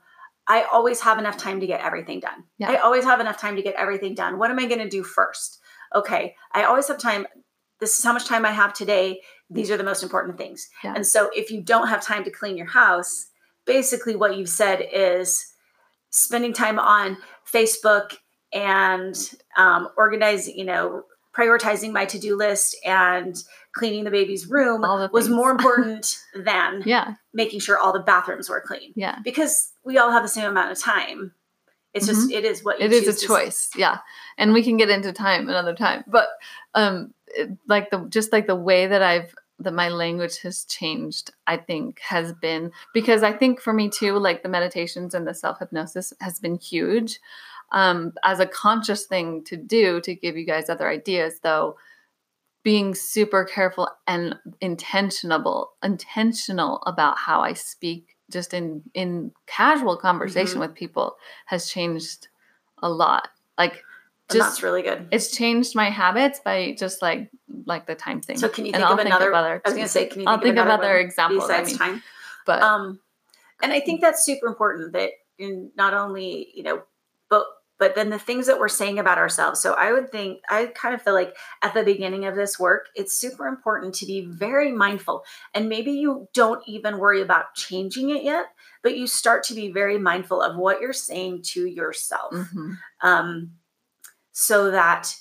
I 0.46 0.62
always 0.72 1.00
have 1.02 1.18
enough 1.18 1.36
time 1.36 1.60
to 1.60 1.66
get 1.66 1.80
everything 1.80 2.20
done. 2.20 2.44
Yeah. 2.58 2.70
I 2.70 2.76
always 2.76 3.04
have 3.04 3.20
enough 3.20 3.38
time 3.38 3.56
to 3.56 3.62
get 3.62 3.74
everything 3.76 4.14
done. 4.14 4.38
What 4.38 4.50
am 4.50 4.58
I 4.58 4.66
going 4.66 4.80
to 4.80 4.88
do 4.88 5.02
first? 5.02 5.58
Okay, 5.94 6.34
I 6.52 6.64
always 6.64 6.86
have 6.88 6.98
time. 6.98 7.26
This 7.80 7.98
is 7.98 8.04
how 8.04 8.12
much 8.12 8.26
time 8.26 8.44
I 8.44 8.50
have 8.52 8.72
today. 8.74 9.22
These 9.48 9.70
are 9.70 9.76
the 9.76 9.84
most 9.84 10.02
important 10.02 10.36
things. 10.38 10.68
Yeah. 10.84 10.92
And 10.94 11.06
so 11.06 11.30
if 11.34 11.50
you 11.50 11.62
don't 11.62 11.88
have 11.88 12.02
time 12.02 12.24
to 12.24 12.30
clean 12.30 12.56
your 12.56 12.66
house, 12.68 13.26
basically 13.66 14.16
what 14.16 14.36
you've 14.36 14.48
said 14.48 14.86
is 14.92 15.46
spending 16.10 16.52
time 16.52 16.78
on 16.78 17.16
Facebook 17.50 18.16
and 18.52 19.16
um, 19.56 19.88
organizing, 19.96 20.58
you 20.58 20.64
know, 20.64 21.04
prioritizing 21.36 21.92
my 21.92 22.04
to-do 22.04 22.36
list 22.36 22.76
and 22.84 23.36
cleaning 23.72 24.02
the 24.02 24.10
baby's 24.10 24.48
room 24.48 24.82
the 24.82 25.08
was 25.12 25.28
more 25.28 25.50
important 25.56 26.18
than 26.34 26.82
Yeah, 26.84 27.14
making 27.32 27.60
sure 27.60 27.78
all 27.78 27.92
the 27.92 28.00
bathrooms 28.00 28.48
were 28.50 28.60
clean 28.60 28.92
yeah. 28.96 29.18
because 29.22 29.70
we 29.84 29.96
all 29.98 30.10
have 30.10 30.22
the 30.24 30.28
same 30.28 30.46
amount 30.50 30.72
of 30.72 30.78
time. 30.78 31.32
It's 31.94 32.06
just 32.06 32.30
it 32.30 32.44
is 32.44 32.64
what 32.64 32.78
you 32.80 32.86
Mm-hmm. 32.86 32.94
It 32.94 33.02
is 33.08 33.22
a 33.22 33.26
choice, 33.26 33.70
yeah. 33.76 33.98
And 34.38 34.52
we 34.52 34.62
can 34.62 34.76
get 34.76 34.90
into 34.90 35.12
time 35.12 35.48
another 35.48 35.74
time, 35.74 36.04
but 36.06 36.28
um, 36.74 37.14
it- 37.26 37.50
like 37.68 37.90
the 37.90 38.06
just 38.08 38.32
like 38.32 38.46
the 38.46 38.54
way 38.56 38.86
that 38.86 39.02
I've 39.02 39.34
that 39.60 39.74
my 39.74 39.88
language 39.88 40.38
has 40.40 40.64
changed, 40.64 41.30
I 41.46 41.56
think 41.58 42.00
has 42.00 42.32
been 42.32 42.72
because 42.94 43.22
I 43.22 43.32
think 43.32 43.60
for 43.60 43.72
me 43.72 43.88
too, 43.90 44.18
like 44.18 44.42
the 44.42 44.48
meditations 44.48 45.14
and 45.14 45.26
the 45.26 45.34
self 45.34 45.58
hypnosis 45.58 46.12
has 46.20 46.38
been 46.38 46.56
huge. 46.56 47.20
Um, 47.72 48.14
as 48.24 48.40
a 48.40 48.46
conscious 48.46 49.06
thing 49.06 49.44
to 49.44 49.56
do 49.56 50.00
to 50.00 50.14
give 50.14 50.36
you 50.36 50.44
guys 50.44 50.68
other 50.68 50.88
ideas, 50.88 51.34
though, 51.42 51.76
being 52.62 52.94
super 52.94 53.44
careful 53.44 53.88
and 54.06 54.36
intentional 54.60 55.72
intentional 55.82 56.82
about 56.86 57.16
how 57.18 57.40
I 57.40 57.52
speak 57.54 58.16
just 58.30 58.52
in 58.54 58.82
in 58.94 59.32
casual 59.46 59.96
conversation 59.96 60.54
Mm-hmm. 60.54 60.60
with 60.60 60.74
people 60.74 61.16
has 61.46 61.68
changed 61.70 62.28
a 62.82 62.88
lot. 62.90 63.28
Like 63.56 63.82
just 64.32 64.50
that's 64.50 64.62
really 64.62 64.82
good. 64.82 65.08
it's 65.10 65.34
changed 65.36 65.74
my 65.74 65.90
habits 65.90 66.40
by 66.44 66.74
just 66.78 67.02
like 67.02 67.30
like 67.66 67.86
the 67.86 67.94
time 67.94 68.20
thing. 68.20 68.38
So 68.38 68.48
can 68.48 68.66
you 68.66 68.72
think 68.72 68.84
of 68.84 68.98
another? 68.98 69.34
other 69.34 69.62
I 69.64 69.68
was 69.68 69.74
going 69.74 69.86
to 69.86 69.88
say, 69.88 70.06
can 70.06 70.22
you? 70.22 70.26
I'll 70.26 70.38
think 70.38 70.56
of 70.56 70.66
another 70.66 70.84
other 70.84 70.98
examples. 70.98 71.44
I 71.44 71.62
besides 71.62 71.68
mean, 71.70 71.78
time. 71.78 72.02
but 72.46 72.62
um 72.62 73.00
and 73.62 73.72
i 73.72 73.80
think 73.80 74.00
that's 74.00 74.24
super 74.24 74.46
important 74.46 74.92
that 74.92 75.10
in 75.38 75.70
not 75.76 75.94
only 75.94 76.48
you 76.54 76.62
know 76.62 76.82
but 77.28 77.44
but 77.78 77.94
then 77.94 78.10
the 78.10 78.18
things 78.18 78.46
that 78.46 78.58
we're 78.58 78.68
saying 78.68 78.98
about 78.98 79.18
ourselves 79.18 79.60
so 79.60 79.72
i 79.74 79.92
would 79.92 80.10
think 80.10 80.40
i 80.48 80.66
kind 80.66 80.94
of 80.94 81.02
feel 81.02 81.14
like 81.14 81.34
at 81.62 81.74
the 81.74 81.82
beginning 81.82 82.24
of 82.26 82.34
this 82.34 82.58
work 82.58 82.88
it's 82.94 83.18
super 83.18 83.46
important 83.46 83.94
to 83.94 84.06
be 84.06 84.22
very 84.22 84.72
mindful 84.72 85.24
and 85.54 85.68
maybe 85.68 85.92
you 85.92 86.28
don't 86.34 86.62
even 86.66 86.98
worry 86.98 87.22
about 87.22 87.54
changing 87.54 88.10
it 88.10 88.22
yet 88.22 88.46
but 88.82 88.96
you 88.96 89.06
start 89.06 89.42
to 89.44 89.54
be 89.54 89.70
very 89.70 89.98
mindful 89.98 90.40
of 90.40 90.56
what 90.56 90.80
you're 90.80 90.92
saying 90.92 91.42
to 91.42 91.66
yourself 91.66 92.32
mhm. 92.32 92.76
um, 93.02 93.50
so 94.32 94.70
that 94.70 95.14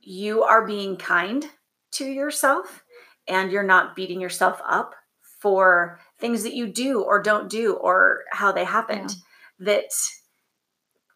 you 0.00 0.42
are 0.42 0.66
being 0.66 0.96
kind 0.96 1.46
to 1.92 2.06
yourself 2.06 2.84
and 3.26 3.52
you're 3.52 3.62
not 3.62 3.94
beating 3.94 4.20
yourself 4.20 4.60
up 4.66 4.94
for 5.40 6.00
things 6.18 6.42
that 6.42 6.54
you 6.54 6.66
do 6.66 7.02
or 7.02 7.22
don't 7.22 7.50
do 7.50 7.74
or 7.74 8.24
how 8.32 8.52
they 8.52 8.64
happened. 8.64 9.14
That 9.60 9.90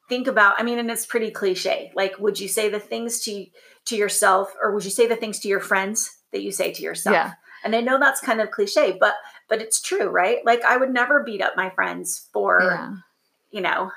think 0.08 0.26
about, 0.26 0.56
I 0.58 0.62
mean, 0.62 0.78
and 0.78 0.90
it's 0.90 1.06
pretty 1.06 1.30
cliche. 1.30 1.92
Like, 1.94 2.18
would 2.18 2.38
you 2.38 2.48
say 2.48 2.68
the 2.68 2.80
things 2.80 3.20
to 3.20 3.46
to 3.86 3.96
yourself 3.96 4.54
or 4.62 4.72
would 4.72 4.84
you 4.84 4.90
say 4.90 5.06
the 5.08 5.16
things 5.16 5.40
to 5.40 5.48
your 5.48 5.60
friends 5.60 6.18
that 6.32 6.42
you 6.42 6.52
say 6.52 6.72
to 6.72 6.82
yourself? 6.82 7.14
Yeah. 7.14 7.32
And 7.64 7.74
I 7.74 7.80
know 7.80 7.98
that's 7.98 8.20
kind 8.20 8.40
of 8.40 8.50
cliche, 8.50 8.96
but 8.98 9.14
but 9.48 9.60
it's 9.60 9.80
true, 9.80 10.08
right? 10.08 10.44
Like 10.44 10.62
I 10.64 10.76
would 10.76 10.92
never 10.92 11.22
beat 11.22 11.42
up 11.42 11.56
my 11.56 11.70
friends 11.70 12.28
for 12.32 12.60
yeah. 12.62 12.94
you 13.50 13.60
know, 13.60 13.90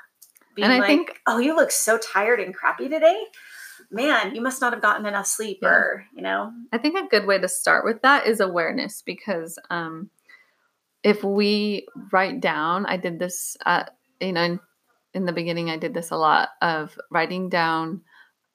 being 0.56 0.64
And 0.64 0.72
I 0.74 0.78
like, 0.78 0.88
think- 0.88 1.20
"Oh, 1.26 1.38
you 1.38 1.54
look 1.54 1.70
so 1.70 1.98
tired 1.98 2.40
and 2.40 2.54
crappy 2.54 2.88
today." 2.88 3.24
Man, 3.90 4.34
you 4.34 4.40
must 4.40 4.60
not 4.60 4.72
have 4.72 4.82
gotten 4.82 5.06
enough 5.06 5.26
sleep, 5.26 5.58
Yeah. 5.62 5.68
or 5.68 6.06
you 6.14 6.22
know, 6.22 6.52
I 6.72 6.78
think 6.78 6.98
a 6.98 7.06
good 7.08 7.26
way 7.26 7.38
to 7.38 7.46
start 7.46 7.84
with 7.84 8.02
that 8.02 8.26
is 8.26 8.40
awareness 8.40 9.02
because 9.02 9.58
um, 9.70 10.10
if 11.04 11.22
we 11.22 11.86
write 12.10 12.40
down, 12.40 12.86
I 12.86 12.96
did 12.96 13.18
this, 13.20 13.56
uh, 13.64 13.84
you 14.20 14.32
know, 14.32 14.42
in, 14.42 14.60
in 15.14 15.24
the 15.26 15.32
beginning, 15.32 15.70
I 15.70 15.76
did 15.76 15.94
this 15.94 16.10
a 16.10 16.16
lot 16.16 16.48
of 16.60 16.98
writing 17.10 17.48
down 17.48 18.00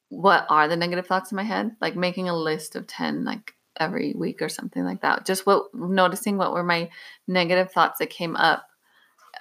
what 0.10 0.46
are 0.50 0.68
the 0.68 0.76
negative 0.76 1.08
thoughts 1.08 1.32
in 1.32 1.38
my 1.38 1.44
head, 1.44 1.78
like 1.80 1.96
making 1.96 2.28
a 2.28 2.36
list 2.36 2.76
of 2.76 2.86
10, 2.88 3.24
like 3.24 3.54
every 3.80 4.14
week 4.14 4.42
or 4.42 4.50
something 4.50 4.84
like 4.84 5.02
that. 5.02 5.26
Just 5.26 5.46
what 5.46 5.74
noticing 5.74 6.38
what 6.38 6.52
were 6.52 6.64
my 6.64 6.90
negative 7.28 7.72
thoughts 7.72 8.00
that 8.00 8.10
came 8.10 8.36
up 8.36 8.68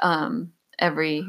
um, 0.00 0.52
every 0.78 1.26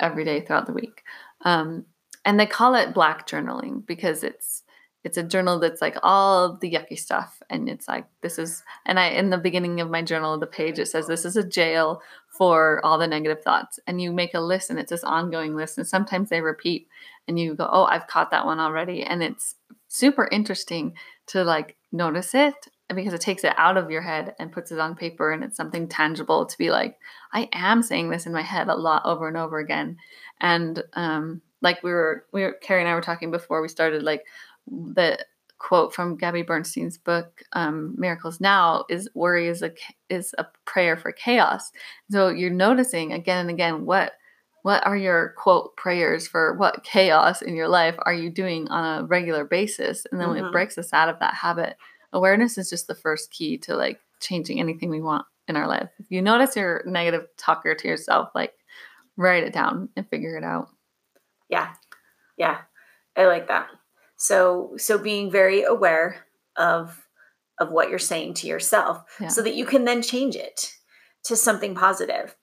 every 0.00 0.24
day 0.24 0.40
throughout 0.40 0.66
the 0.66 0.72
week. 0.72 1.02
Um, 1.44 1.86
and 2.24 2.40
they 2.40 2.46
call 2.46 2.74
it 2.74 2.94
black 2.94 3.26
journaling 3.26 3.86
because 3.86 4.24
it's 4.24 4.62
it's 5.04 5.18
a 5.18 5.22
journal 5.22 5.58
that's 5.58 5.82
like 5.82 5.98
all 6.02 6.56
the 6.56 6.70
yucky 6.70 6.98
stuff. 6.98 7.42
And 7.50 7.68
it's 7.68 7.86
like 7.86 8.06
this 8.22 8.38
is 8.38 8.62
and 8.86 8.98
i 8.98 9.08
in 9.08 9.30
the 9.30 9.38
beginning 9.38 9.80
of 9.80 9.90
my 9.90 10.00
journal 10.02 10.38
the 10.38 10.46
page 10.46 10.78
it 10.78 10.86
says 10.86 11.06
this 11.06 11.26
is 11.26 11.36
a 11.36 11.46
jail 11.46 12.00
for 12.28 12.80
all 12.84 12.98
the 12.98 13.06
negative 13.06 13.42
thoughts. 13.42 13.78
And 13.86 14.00
you 14.00 14.12
make 14.12 14.34
a 14.34 14.40
list 14.40 14.70
and 14.70 14.78
it's 14.78 14.90
this 14.90 15.04
ongoing 15.04 15.54
list 15.54 15.76
and 15.76 15.86
sometimes 15.86 16.30
they 16.30 16.40
repeat. 16.40 16.88
And 17.28 17.38
you 17.38 17.54
go 17.54 17.68
oh 17.70 17.84
i've 17.84 18.06
caught 18.06 18.30
that 18.30 18.46
one 18.46 18.60
already. 18.60 19.02
And 19.02 19.22
it's 19.22 19.56
super 19.88 20.26
interesting 20.32 20.94
to 21.26 21.44
like 21.44 21.76
notice 21.92 22.34
it 22.34 22.54
because 22.94 23.14
it 23.14 23.20
takes 23.20 23.44
it 23.44 23.54
out 23.56 23.76
of 23.76 23.90
your 23.90 24.02
head 24.02 24.34
and 24.38 24.52
puts 24.52 24.70
it 24.70 24.78
on 24.78 24.94
paper 24.94 25.32
and 25.32 25.42
it's 25.42 25.56
something 25.56 25.88
tangible 25.88 26.44
to 26.44 26.58
be 26.58 26.70
like 26.70 26.98
i 27.32 27.48
am 27.52 27.82
saying 27.82 28.10
this 28.10 28.26
in 28.26 28.32
my 28.32 28.42
head 28.42 28.68
a 28.68 28.74
lot 28.74 29.02
over 29.04 29.26
and 29.26 29.36
over 29.36 29.58
again 29.58 29.96
and 30.40 30.82
um 30.94 31.40
like 31.62 31.82
we 31.82 31.90
were 31.90 32.26
we 32.32 32.42
were 32.42 32.52
carrie 32.60 32.80
and 32.80 32.88
i 32.88 32.94
were 32.94 33.00
talking 33.00 33.30
before 33.30 33.62
we 33.62 33.68
started 33.68 34.02
like 34.02 34.24
the 34.66 35.18
quote 35.58 35.94
from 35.94 36.16
Gabby 36.16 36.42
Bernstein's 36.42 36.98
book 36.98 37.42
um, 37.52 37.94
"Miracles 37.96 38.38
Now" 38.38 38.84
is 38.90 39.08
"Worry 39.14 39.48
is 39.48 39.62
a 39.62 39.72
is 40.10 40.34
a 40.36 40.46
prayer 40.66 40.96
for 40.96 41.10
chaos." 41.10 41.72
So 42.10 42.28
you're 42.28 42.50
noticing 42.50 43.12
again 43.12 43.40
and 43.40 43.50
again 43.50 43.86
what 43.86 44.12
what 44.62 44.84
are 44.86 44.96
your 44.96 45.34
quote 45.36 45.76
prayers 45.76 46.26
for 46.26 46.54
what 46.54 46.84
chaos 46.84 47.42
in 47.42 47.54
your 47.54 47.68
life 47.68 47.96
are 48.02 48.14
you 48.14 48.30
doing 48.30 48.68
on 48.68 49.02
a 49.02 49.06
regular 49.06 49.44
basis? 49.44 50.06
And 50.10 50.18
then 50.20 50.28
Mhm. 50.30 50.48
it 50.48 50.52
breaks 50.52 50.78
us 50.78 50.92
out 50.92 51.10
of 51.10 51.18
that 51.20 51.34
habit, 51.34 51.76
awareness 52.14 52.56
is 52.56 52.70
just 52.70 52.86
the 52.86 52.94
first 52.94 53.30
key 53.30 53.58
to 53.58 53.76
like 53.76 54.00
changing 54.20 54.58
anything 54.60 54.88
we 54.88 55.02
want 55.02 55.26
in 55.48 55.56
our 55.56 55.68
life. 55.68 55.90
If 55.98 56.06
you 56.10 56.22
notice 56.22 56.56
your 56.56 56.82
negative 56.86 57.26
talker 57.36 57.74
to 57.74 57.88
yourself, 57.88 58.30
like 58.34 58.54
write 59.16 59.44
it 59.44 59.52
down 59.52 59.90
and 59.96 60.08
figure 60.08 60.36
it 60.38 60.44
out. 60.44 60.68
Yeah. 61.50 61.74
Yeah. 62.38 62.58
I 63.16 63.26
like 63.26 63.48
that. 63.48 63.68
So 64.16 64.74
so 64.78 64.96
being 64.96 65.30
very 65.30 65.62
aware 65.64 66.24
of 66.56 67.06
of 67.58 67.70
what 67.70 67.88
you're 67.90 67.98
saying 67.98 68.34
to 68.34 68.46
yourself 68.46 69.04
Yeah. 69.20 69.28
so 69.28 69.42
that 69.42 69.54
you 69.54 69.66
can 69.66 69.84
then 69.84 70.02
change 70.02 70.34
it 70.34 70.72
to 71.24 71.36
something 71.36 71.74
positive. 71.74 72.34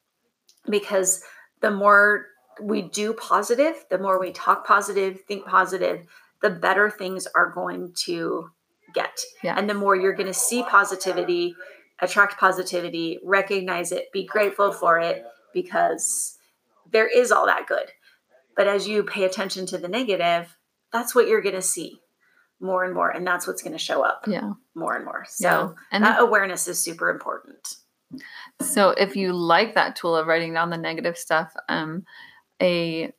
Because 0.69 1.23
the 1.61 1.71
more 1.71 2.27
we 2.61 2.81
do 2.83 3.13
positive, 3.13 3.85
the 3.89 3.97
more 3.97 4.19
we 4.19 4.31
talk 4.31 4.65
positive, 4.65 5.21
think 5.27 5.45
positive, 5.45 6.05
the 6.41 6.49
better 6.49 6.89
things 6.89 7.27
are 7.35 7.51
going 7.51 7.93
to 8.05 8.49
get. 8.93 9.19
Yeah. 9.43 9.55
And 9.57 9.69
the 9.69 9.74
more 9.74 9.95
you're 9.95 10.13
going 10.15 10.27
to 10.27 10.33
see 10.33 10.63
positivity, 10.63 11.55
attract 12.00 12.39
positivity, 12.39 13.19
recognize 13.24 13.91
it, 13.91 14.12
be 14.12 14.25
grateful 14.25 14.71
for 14.71 15.00
it 15.00 15.24
because 15.53 16.38
there 16.91 17.07
is 17.07 17.31
all 17.31 17.45
that 17.45 17.67
good. 17.67 17.91
But 18.55 18.67
as 18.67 18.88
you 18.88 19.03
pay 19.03 19.24
attention 19.24 19.65
to 19.67 19.77
the 19.77 19.88
negative, 19.88 20.57
that's 20.91 21.15
what 21.15 21.27
you're 21.27 21.41
going 21.41 21.55
to 21.55 21.62
see 21.62 22.00
more 22.60 22.83
and 22.83 22.93
more. 22.93 23.10
And 23.10 23.25
that's 23.25 23.48
what's 23.48 23.62
going 23.63 23.74
to 23.74 23.79
show 23.79 24.03
up 24.03 24.25
Yeah. 24.27 24.53
more 24.75 24.95
and 24.95 25.05
more. 25.05 25.25
So 25.27 25.48
yeah. 25.48 25.69
And 25.91 26.03
that 26.03 26.19
awareness 26.21 26.67
is 26.67 26.77
super 26.83 27.10
important. 27.10 27.75
So 28.62 28.89
if 28.89 29.15
you 29.15 29.31
like 29.33 29.75
that 29.75 29.95
tool 29.95 30.15
of 30.15 30.27
writing 30.27 30.53
down 30.53 30.69
the 30.69 30.77
negative 30.77 31.17
stuff, 31.17 31.53
um, 31.69 32.03
a, 32.62 33.12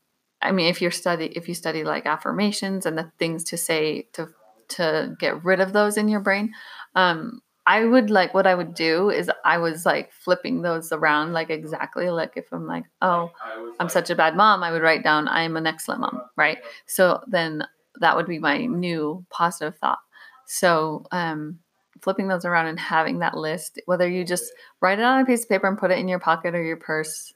I 0.43 0.52
mean, 0.52 0.67
if 0.67 0.83
you're 0.83 0.91
study, 0.91 1.26
if 1.35 1.49
you 1.49 1.55
study 1.55 1.83
like 1.83 2.05
affirmations 2.05 2.85
and 2.85 2.99
the 2.99 3.11
things 3.19 3.43
to 3.45 3.57
say 3.57 4.09
to 4.12 4.29
to 4.76 5.14
get 5.19 5.45
rid 5.45 5.61
of 5.61 5.73
those 5.73 5.97
in 5.97 6.09
your 6.09 6.21
brain, 6.21 6.52
um, 6.95 7.41
I 7.64 7.85
would 7.85 8.11
like 8.11 8.35
what 8.35 8.47
I 8.47 8.55
would 8.55 8.75
do 8.75 9.11
is 9.11 9.31
I 9.45 9.59
was 9.59 9.87
like 9.87 10.12
flipping 10.12 10.62
those 10.62 10.91
around, 10.91 11.33
like 11.33 11.49
exactly 11.50 12.11
like 12.11 12.33
if 12.37 12.52
I'm 12.52 12.67
like, 12.67 12.85
oh, 13.02 13.31
I'm 13.79 13.88
such 13.88 14.11
a 14.11 14.17
bad 14.17 14.37
mom, 14.37 14.64
I 14.64 14.73
would 14.73 14.83
write 14.83 15.05
down 15.05 15.29
I'm 15.29 15.57
an 15.57 15.67
excellent 15.67 16.00
mom, 16.00 16.23
right? 16.37 16.59
So 16.87 17.23
then 17.29 17.64
that 18.00 18.17
would 18.17 18.26
be 18.26 18.41
my 18.41 18.67
new 18.67 19.25
positive 19.31 19.79
thought. 19.79 20.00
So 20.47 21.07
um, 21.12 21.61
flipping 22.00 22.26
those 22.26 22.45
around 22.45 22.67
and 22.67 22.81
having 22.81 23.21
that 23.21 23.37
list, 23.37 23.81
whether 23.87 24.09
you 24.09 24.25
just 24.25 24.52
write 24.81 24.99
it 24.99 25.05
on 25.05 25.21
a 25.21 25.26
piece 25.26 25.45
of 25.45 25.49
paper 25.49 25.69
and 25.69 25.79
put 25.79 25.93
it 25.93 25.99
in 25.99 26.09
your 26.09 26.19
pocket 26.19 26.57
or 26.57 26.62
your 26.62 26.76
purse, 26.76 27.33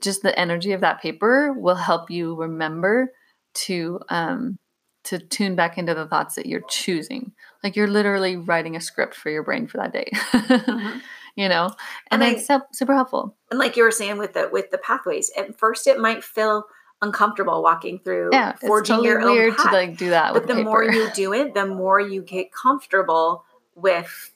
just 0.00 0.22
the 0.22 0.36
energy 0.38 0.72
of 0.72 0.80
that 0.80 1.00
paper 1.00 1.52
will 1.52 1.74
help 1.76 2.10
you 2.10 2.34
remember 2.34 3.12
to 3.54 4.00
um, 4.08 4.58
to 5.04 5.18
tune 5.18 5.54
back 5.54 5.76
into 5.78 5.94
the 5.94 6.06
thoughts 6.06 6.34
that 6.36 6.46
you're 6.46 6.62
choosing. 6.68 7.32
Like 7.62 7.76
you're 7.76 7.88
literally 7.88 8.36
writing 8.36 8.74
a 8.76 8.80
script 8.80 9.14
for 9.14 9.30
your 9.30 9.42
brain 9.42 9.66
for 9.66 9.78
that 9.78 9.92
day. 9.92 10.10
Uh-huh. 10.34 10.98
you 11.36 11.48
know, 11.48 11.74
and, 12.10 12.22
And 12.22 12.36
it's 12.36 12.48
super 12.72 12.94
helpful. 12.94 13.34
And 13.50 13.58
like 13.58 13.76
you 13.76 13.82
were 13.82 13.90
saying 13.90 14.18
with 14.18 14.34
the 14.34 14.48
with 14.52 14.70
the 14.70 14.78
pathways, 14.78 15.30
at 15.36 15.58
first 15.58 15.86
it 15.86 15.98
might 15.98 16.22
feel 16.22 16.64
uncomfortable 17.02 17.62
walking 17.62 17.98
through 17.98 18.30
Yeah, 18.32 18.52
forging 18.54 18.96
totally 18.96 19.08
your 19.08 19.20
own 19.20 19.32
weird 19.36 19.56
path. 19.56 19.66
to 19.66 19.72
like 19.72 19.96
do 19.96 20.10
that. 20.10 20.32
but 20.32 20.42
with 20.42 20.48
the 20.48 20.54
paper. 20.54 20.64
more 20.64 20.84
you 20.84 21.08
do 21.14 21.32
it, 21.32 21.52
the 21.54 21.66
more 21.66 22.00
you 22.00 22.22
get 22.22 22.52
comfortable 22.52 23.44
with 23.74 24.32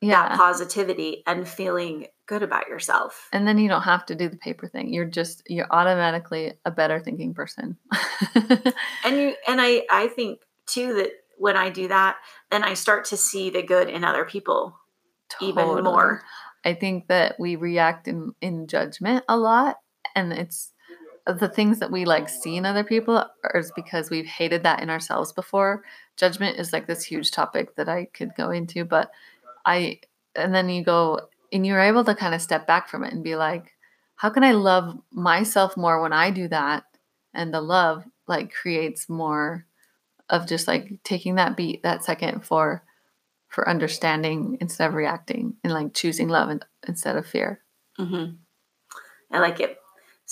yeah, 0.00 0.28
that 0.28 0.38
positivity 0.38 1.22
and 1.26 1.46
feeling 1.46 2.06
good 2.26 2.42
about 2.42 2.68
yourself. 2.68 3.28
and 3.32 3.46
then 3.46 3.58
you 3.58 3.68
don't 3.68 3.82
have 3.82 4.06
to 4.06 4.14
do 4.14 4.28
the 4.28 4.36
paper 4.36 4.66
thing. 4.66 4.92
You're 4.92 5.04
just 5.04 5.42
you're 5.46 5.66
automatically 5.70 6.54
a 6.64 6.70
better 6.70 7.00
thinking 7.00 7.34
person. 7.34 7.76
And 9.04 9.16
you 9.16 9.34
and 9.48 9.60
I 9.60 9.82
I 9.90 10.08
think 10.08 10.40
too 10.66 10.94
that 10.94 11.10
when 11.38 11.56
I 11.56 11.70
do 11.70 11.88
that, 11.88 12.16
then 12.50 12.62
I 12.62 12.74
start 12.74 13.06
to 13.06 13.16
see 13.16 13.50
the 13.50 13.62
good 13.62 13.88
in 13.88 14.04
other 14.04 14.24
people 14.24 14.78
even 15.40 15.82
more. 15.82 16.22
I 16.64 16.74
think 16.74 17.08
that 17.08 17.36
we 17.38 17.56
react 17.56 18.08
in 18.08 18.34
in 18.40 18.66
judgment 18.66 19.24
a 19.28 19.36
lot, 19.36 19.78
and 20.14 20.32
it's 20.32 20.72
the 21.26 21.48
things 21.48 21.78
that 21.78 21.90
we 21.90 22.04
like 22.04 22.28
see 22.28 22.56
in 22.56 22.66
other 22.66 22.84
people 22.84 23.16
are 23.16 23.56
is 23.58 23.72
because 23.74 24.10
we've 24.10 24.26
hated 24.26 24.62
that 24.62 24.82
in 24.82 24.90
ourselves 24.90 25.32
before. 25.32 25.82
Judgment 26.16 26.58
is 26.58 26.72
like 26.72 26.86
this 26.86 27.04
huge 27.04 27.30
topic 27.30 27.76
that 27.76 27.88
I 27.88 28.06
could 28.06 28.34
go 28.36 28.50
into, 28.50 28.84
but 28.84 29.10
I 29.64 30.00
and 30.34 30.54
then 30.54 30.68
you 30.68 30.84
go 30.84 31.28
and 31.52 31.66
you're 31.66 31.80
able 31.80 32.04
to 32.04 32.14
kind 32.14 32.34
of 32.34 32.42
step 32.42 32.66
back 32.66 32.88
from 32.88 33.04
it 33.04 33.12
and 33.12 33.24
be 33.24 33.36
like, 33.36 33.72
how 34.16 34.30
can 34.30 34.44
I 34.44 34.52
love 34.52 34.98
myself 35.12 35.76
more 35.76 36.00
when 36.00 36.12
I 36.12 36.30
do 36.30 36.48
that? 36.48 36.84
And 37.34 37.52
the 37.52 37.60
love 37.60 38.04
like 38.26 38.52
creates 38.52 39.08
more 39.08 39.66
of 40.28 40.46
just 40.46 40.68
like 40.68 41.00
taking 41.02 41.34
that 41.36 41.56
beat, 41.56 41.82
that 41.82 42.04
second 42.04 42.44
for 42.44 42.84
for 43.48 43.68
understanding 43.68 44.58
instead 44.60 44.88
of 44.88 44.94
reacting 44.94 45.54
and 45.64 45.72
like 45.72 45.92
choosing 45.92 46.28
love 46.28 46.50
in, 46.50 46.60
instead 46.86 47.16
of 47.16 47.26
fear. 47.26 47.60
Mm-hmm. 47.98 48.36
I 49.32 49.38
like 49.40 49.58
it. 49.58 49.79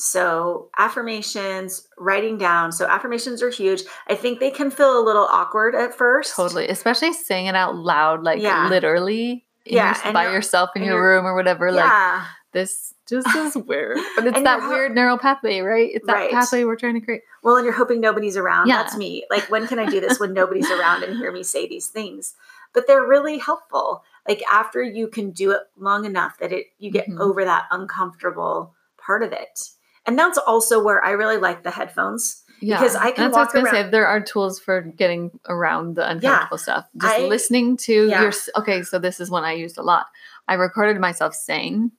So, 0.01 0.69
affirmations, 0.79 1.89
writing 1.99 2.39
down. 2.39 2.71
So, 2.71 2.87
affirmations 2.87 3.43
are 3.43 3.51
huge. 3.51 3.83
I 4.07 4.15
think 4.15 4.39
they 4.39 4.51
can 4.53 4.71
feel 4.71 4.97
a 4.97 5.03
little 5.03 5.25
awkward 5.25 5.75
at 5.75 5.93
first. 5.93 6.37
Totally, 6.37 6.69
especially 6.69 7.13
saying 7.13 7.47
it 7.47 7.57
out 7.57 7.75
loud, 7.75 8.23
like 8.23 8.41
Yeah. 8.41 8.69
literally 8.69 9.45
in 9.65 9.75
Yeah, 9.75 10.01
your- 10.05 10.13
by 10.13 10.31
yourself 10.33 10.71
in 10.77 10.85
your 10.85 11.03
room 11.03 11.27
or 11.27 11.35
whatever. 11.35 11.73
Like 11.73 11.85
Yeah. 11.85 12.25
this 12.53 12.95
just 13.09 13.27
is 13.37 13.57
weird, 13.57 13.99
but 14.15 14.29
it's 14.29 14.41
that 14.43 14.61
ho- 14.61 14.69
weird 14.69 14.95
neural 14.95 15.19
pathway, 15.19 15.59
right? 15.63 15.91
It's 15.93 16.07
that 16.07 16.13
Right. 16.13 16.31
pathway 16.31 16.63
we're 16.63 16.77
trying 16.77 16.95
to 16.95 17.01
create. 17.01 17.23
Well, 17.43 17.57
and 17.57 17.65
you're 17.65 17.75
hoping 17.75 18.01
nobody's 18.01 18.37
around. 18.37 18.69
Yeah. 18.69 18.77
That's 18.85 18.97
me. 18.97 19.25
Like, 19.33 19.51
when 19.51 19.67
can 19.67 19.81
I 19.81 19.87
do 19.87 19.99
this 19.99 20.21
when 20.21 20.33
nobody's 20.33 20.71
around 20.71 21.03
and 21.03 21.17
hear 21.17 21.33
me 21.33 21.43
say 21.43 21.67
these 21.67 21.89
things? 21.89 22.35
But 22.73 22.87
they're 22.87 23.05
really 23.05 23.39
helpful. 23.39 24.05
Like 24.29 24.45
after 24.49 24.81
you 24.81 25.09
can 25.09 25.33
do 25.33 25.51
it 25.51 25.63
long 25.77 26.05
enough 26.05 26.39
that 26.39 26.53
it 26.53 26.67
you 26.79 26.93
get 26.93 27.09
Mhm. 27.09 27.19
over 27.19 27.45
that 27.45 27.65
uncomfortable 27.73 28.75
part 28.97 29.25
of 29.25 29.33
it. 29.33 29.71
And 30.09 30.18
that's 30.18 30.38
also 30.38 30.83
where 30.83 31.05
I 31.05 31.11
really 31.11 31.37
like 31.37 31.62
the 31.62 31.71
headphones. 31.71 32.42
Yeah, 32.61 32.79
Because 32.81 32.97
I 32.97 33.12
can 33.12 33.31
That's 33.31 33.37
what 33.37 33.40
I 33.40 33.42
was 33.44 33.55
walk 33.62 33.73
say. 33.73 33.81
around- 33.83 33.90
There 33.92 34.07
are 34.09 34.21
tools 34.21 34.59
for 34.59 34.81
getting 34.81 35.31
around 35.49 35.94
the 35.94 36.11
uncomfortable 36.11 36.59
stuff. 36.59 36.87
Just 37.01 37.14
I- 37.14 37.27
listening 37.29 37.77
to 37.87 38.09
Yeah. 38.09 38.23
your. 38.23 38.33
Okay, 38.57 38.83
so 38.83 38.99
this 38.99 39.21
is 39.21 39.31
one 39.31 39.44
I 39.44 39.53
used 39.53 39.79
a 39.79 39.83
lot. 39.83 40.07
I 40.49 40.55
recorded 40.55 40.99
myself 40.99 41.35
saying 41.35 41.92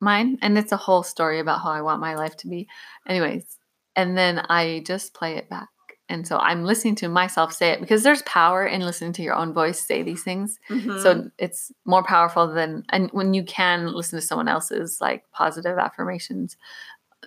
mine, 0.00 0.38
and 0.40 0.56
it's 0.56 0.72
a 0.72 0.76
whole 0.78 1.02
story 1.02 1.40
about 1.40 1.60
how 1.60 1.70
I 1.72 1.82
want 1.82 2.00
my 2.00 2.14
life 2.14 2.36
to 2.38 2.48
be. 2.48 2.68
Anyways, 3.06 3.58
and 3.96 4.16
then 4.16 4.38
I 4.48 4.82
just 4.86 5.12
play 5.12 5.36
it 5.36 5.50
back. 5.50 5.68
And 6.08 6.26
so 6.26 6.38
I'm 6.38 6.64
listening 6.64 6.94
to 6.96 7.08
myself 7.10 7.52
say 7.52 7.72
it 7.72 7.80
because 7.80 8.02
there's 8.02 8.22
power 8.22 8.64
in 8.64 8.80
listening 8.80 9.12
to 9.14 9.22
your 9.22 9.34
own 9.34 9.52
voice 9.52 9.78
say 9.78 10.02
these 10.02 10.22
things. 10.22 10.58
Mhm. 10.70 11.02
So 11.02 11.30
it's 11.36 11.70
more 11.84 12.02
powerful 12.02 12.46
than 12.46 12.84
and 12.88 13.10
when 13.10 13.34
you 13.34 13.44
can 13.44 13.88
listen 13.92 14.18
to 14.18 14.24
someone 14.24 14.48
else's 14.48 15.02
like 15.02 15.24
positive 15.32 15.76
affirmations, 15.76 16.56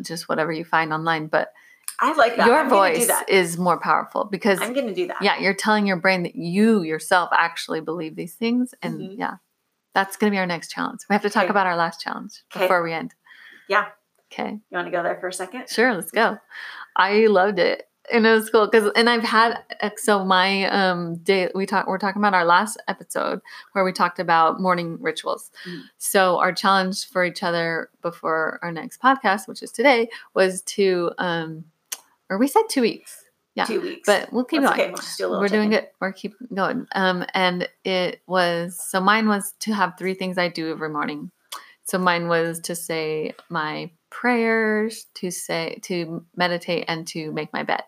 just 0.02 0.30
whatever 0.30 0.52
you 0.52 0.64
find 0.66 0.94
online. 0.94 1.28
But 1.28 1.52
I 2.00 2.14
like 2.14 2.36
that. 2.38 2.48
your 2.48 2.60
I'm 2.62 2.70
voice 2.70 3.10
is 3.28 3.58
more 3.58 3.80
powerful 3.80 4.26
because 4.26 4.60
I'm 4.62 4.74
going 4.74 4.88
to 4.88 4.94
do 4.94 5.08
that. 5.08 5.22
yeah, 5.22 5.40
you're 5.40 5.54
telling 5.54 5.86
your 5.86 5.98
brain 5.98 6.24
that 6.24 6.36
you 6.36 6.82
yourself 6.84 7.30
actually 7.34 7.82
believe 7.82 8.16
these 8.16 8.34
things, 8.36 8.74
and 8.82 9.00
Mhm. 9.02 9.18
yeah, 9.18 9.36
that's 9.94 10.18
gonna 10.18 10.32
be 10.32 10.38
our 10.40 10.46
next 10.48 10.72
challenge. 10.72 11.02
We 11.10 11.14
have 11.14 11.22
to 11.24 11.30
talk 11.30 11.44
Okay. 11.44 11.52
about 11.52 11.68
our 11.68 11.76
last 11.76 12.00
challenge 12.02 12.44
Okay. 12.56 12.66
before 12.66 12.82
we 12.82 12.94
end. 12.94 13.14
Yeah. 13.68 13.88
Okay. 14.32 14.52
You 14.52 14.76
want 14.76 14.88
to 14.88 14.92
go 14.92 15.04
there 15.04 15.18
for 15.20 15.28
a 15.28 15.34
second? 15.34 15.70
Sure, 15.70 15.94
let's 15.94 16.12
go. 16.12 16.38
I 16.96 17.26
loved 17.28 17.60
it. 17.60 17.84
And 18.12 18.26
it 18.26 18.32
was 18.32 18.50
cool 18.50 18.68
because, 18.68 18.92
and 18.96 19.10
I've 19.10 19.24
had 19.24 19.60
so 19.98 20.26
my 20.26 20.66
um 20.66 21.18
day 21.18 21.50
we 21.54 21.66
talked 21.66 21.88
we're 21.88 21.98
talking 22.00 22.22
about 22.22 22.34
our 22.34 22.46
last 22.46 22.82
episode 22.88 23.42
where 23.74 23.84
we 23.84 23.92
talked 23.92 24.20
about 24.20 24.60
morning 24.60 24.98
rituals. 25.00 25.52
Mm. 25.68 25.82
So 25.98 26.40
our 26.40 26.52
challenge 26.52 27.08
for 27.08 27.24
each 27.24 27.44
other 27.44 27.90
before 28.02 28.60
our 28.64 28.72
next 28.72 29.02
podcast, 29.02 29.48
which 29.48 29.62
is 29.62 29.72
today, 29.72 30.10
was 30.34 30.62
to 30.64 31.12
um, 31.20 31.66
or 32.30 32.38
we 32.38 32.48
said 32.48 32.64
two 32.70 32.82
weeks, 32.82 33.24
Yeah, 33.56 33.66
Two 33.66 33.82
weeks. 33.82 34.06
but 34.06 34.32
we'll 34.34 34.46
keep 34.46 34.62
That's 34.62 34.76
going. 34.78 34.94
okay. 34.94 35.04
we'll 35.20 35.36
do 35.36 35.40
we're 35.42 35.48
doing 35.50 35.74
it. 35.74 35.94
We're 36.00 36.14
keep 36.14 36.34
going. 36.54 36.88
Um, 36.96 37.26
and 37.34 37.68
it 37.84 38.22
was 38.26 38.80
so 38.84 39.00
mine 39.00 39.28
was 39.28 39.54
to 39.60 39.74
have 39.74 39.94
three 39.98 40.14
things 40.16 40.38
I 40.38 40.48
do 40.48 40.72
every 40.72 40.90
morning. 40.90 41.30
So 41.84 41.98
mine 41.98 42.28
was 42.28 42.60
to 42.62 42.76
say 42.76 43.34
my 43.50 43.92
prayers, 44.12 45.08
to 45.15 45.32
say 45.32 45.80
to 45.84 46.24
meditate, 46.36 46.86
and 46.88 47.08
to 47.08 47.32
make 47.32 47.52
my 47.52 47.63
bed. 47.63 47.84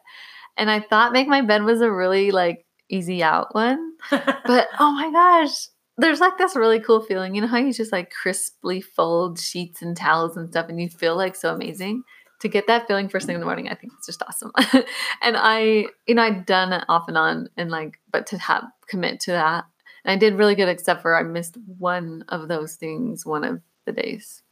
And 0.58 0.72
I 0.72 0.80
thought 0.80 1.14
make 1.14 1.28
my 1.28 1.42
bed 1.42 1.64
was 1.64 1.82
a 1.82 1.92
really 1.92 2.32
like 2.32 2.66
easy 2.90 3.22
out 3.22 3.54
one, 3.54 3.94
but 4.12 4.68
oh 4.80 4.92
my 4.92 5.12
gosh, 5.12 5.68
there's 5.98 6.20
like 6.20 6.38
this 6.38 6.56
really 6.56 6.80
cool 6.80 7.02
feeling. 7.02 7.36
You 7.36 7.42
know 7.42 7.48
how 7.48 7.58
you 7.58 7.74
just 7.74 7.92
like 7.92 8.12
crisply 8.12 8.82
fold 8.82 9.40
sheets 9.40 9.82
and 9.82 9.96
towels 9.96 10.38
and 10.38 10.50
stuff, 10.50 10.70
and 10.70 10.82
you 10.82 10.90
feel 10.90 11.16
like 11.16 11.36
so 11.36 11.54
amazing. 11.54 12.04
To 12.40 12.50
get 12.50 12.68
that 12.68 12.88
feeling 12.88 13.08
first 13.08 13.26
thing 13.26 13.36
in 13.36 13.40
the 13.40 13.46
morning, 13.46 13.70
I 13.70 13.76
think 13.76 13.94
it's 13.98 14.06
just 14.06 14.22
awesome. 14.24 14.52
and 15.22 15.38
I, 15.38 15.86
you 16.06 16.16
know, 16.16 16.24
I'd 16.24 16.46
done 16.46 16.74
it 16.74 16.84
off 16.90 17.08
and 17.08 17.18
on, 17.18 17.48
and 17.56 17.72
like, 17.72 18.00
but 18.12 18.28
to 18.28 18.38
have 18.38 18.66
commit 18.88 19.22
to 19.22 19.32
that, 19.32 19.66
and 20.04 20.12
I 20.12 20.18
did 20.18 20.38
really 20.38 20.56
good, 20.56 20.68
except 20.68 21.02
for 21.02 21.16
I 21.16 21.24
missed 21.24 21.58
one 21.78 22.26
of 22.30 22.48
those 22.48 22.76
things 22.76 23.26
one 23.26 23.44
of 23.44 23.62
the 23.86 23.94
days, 23.94 24.43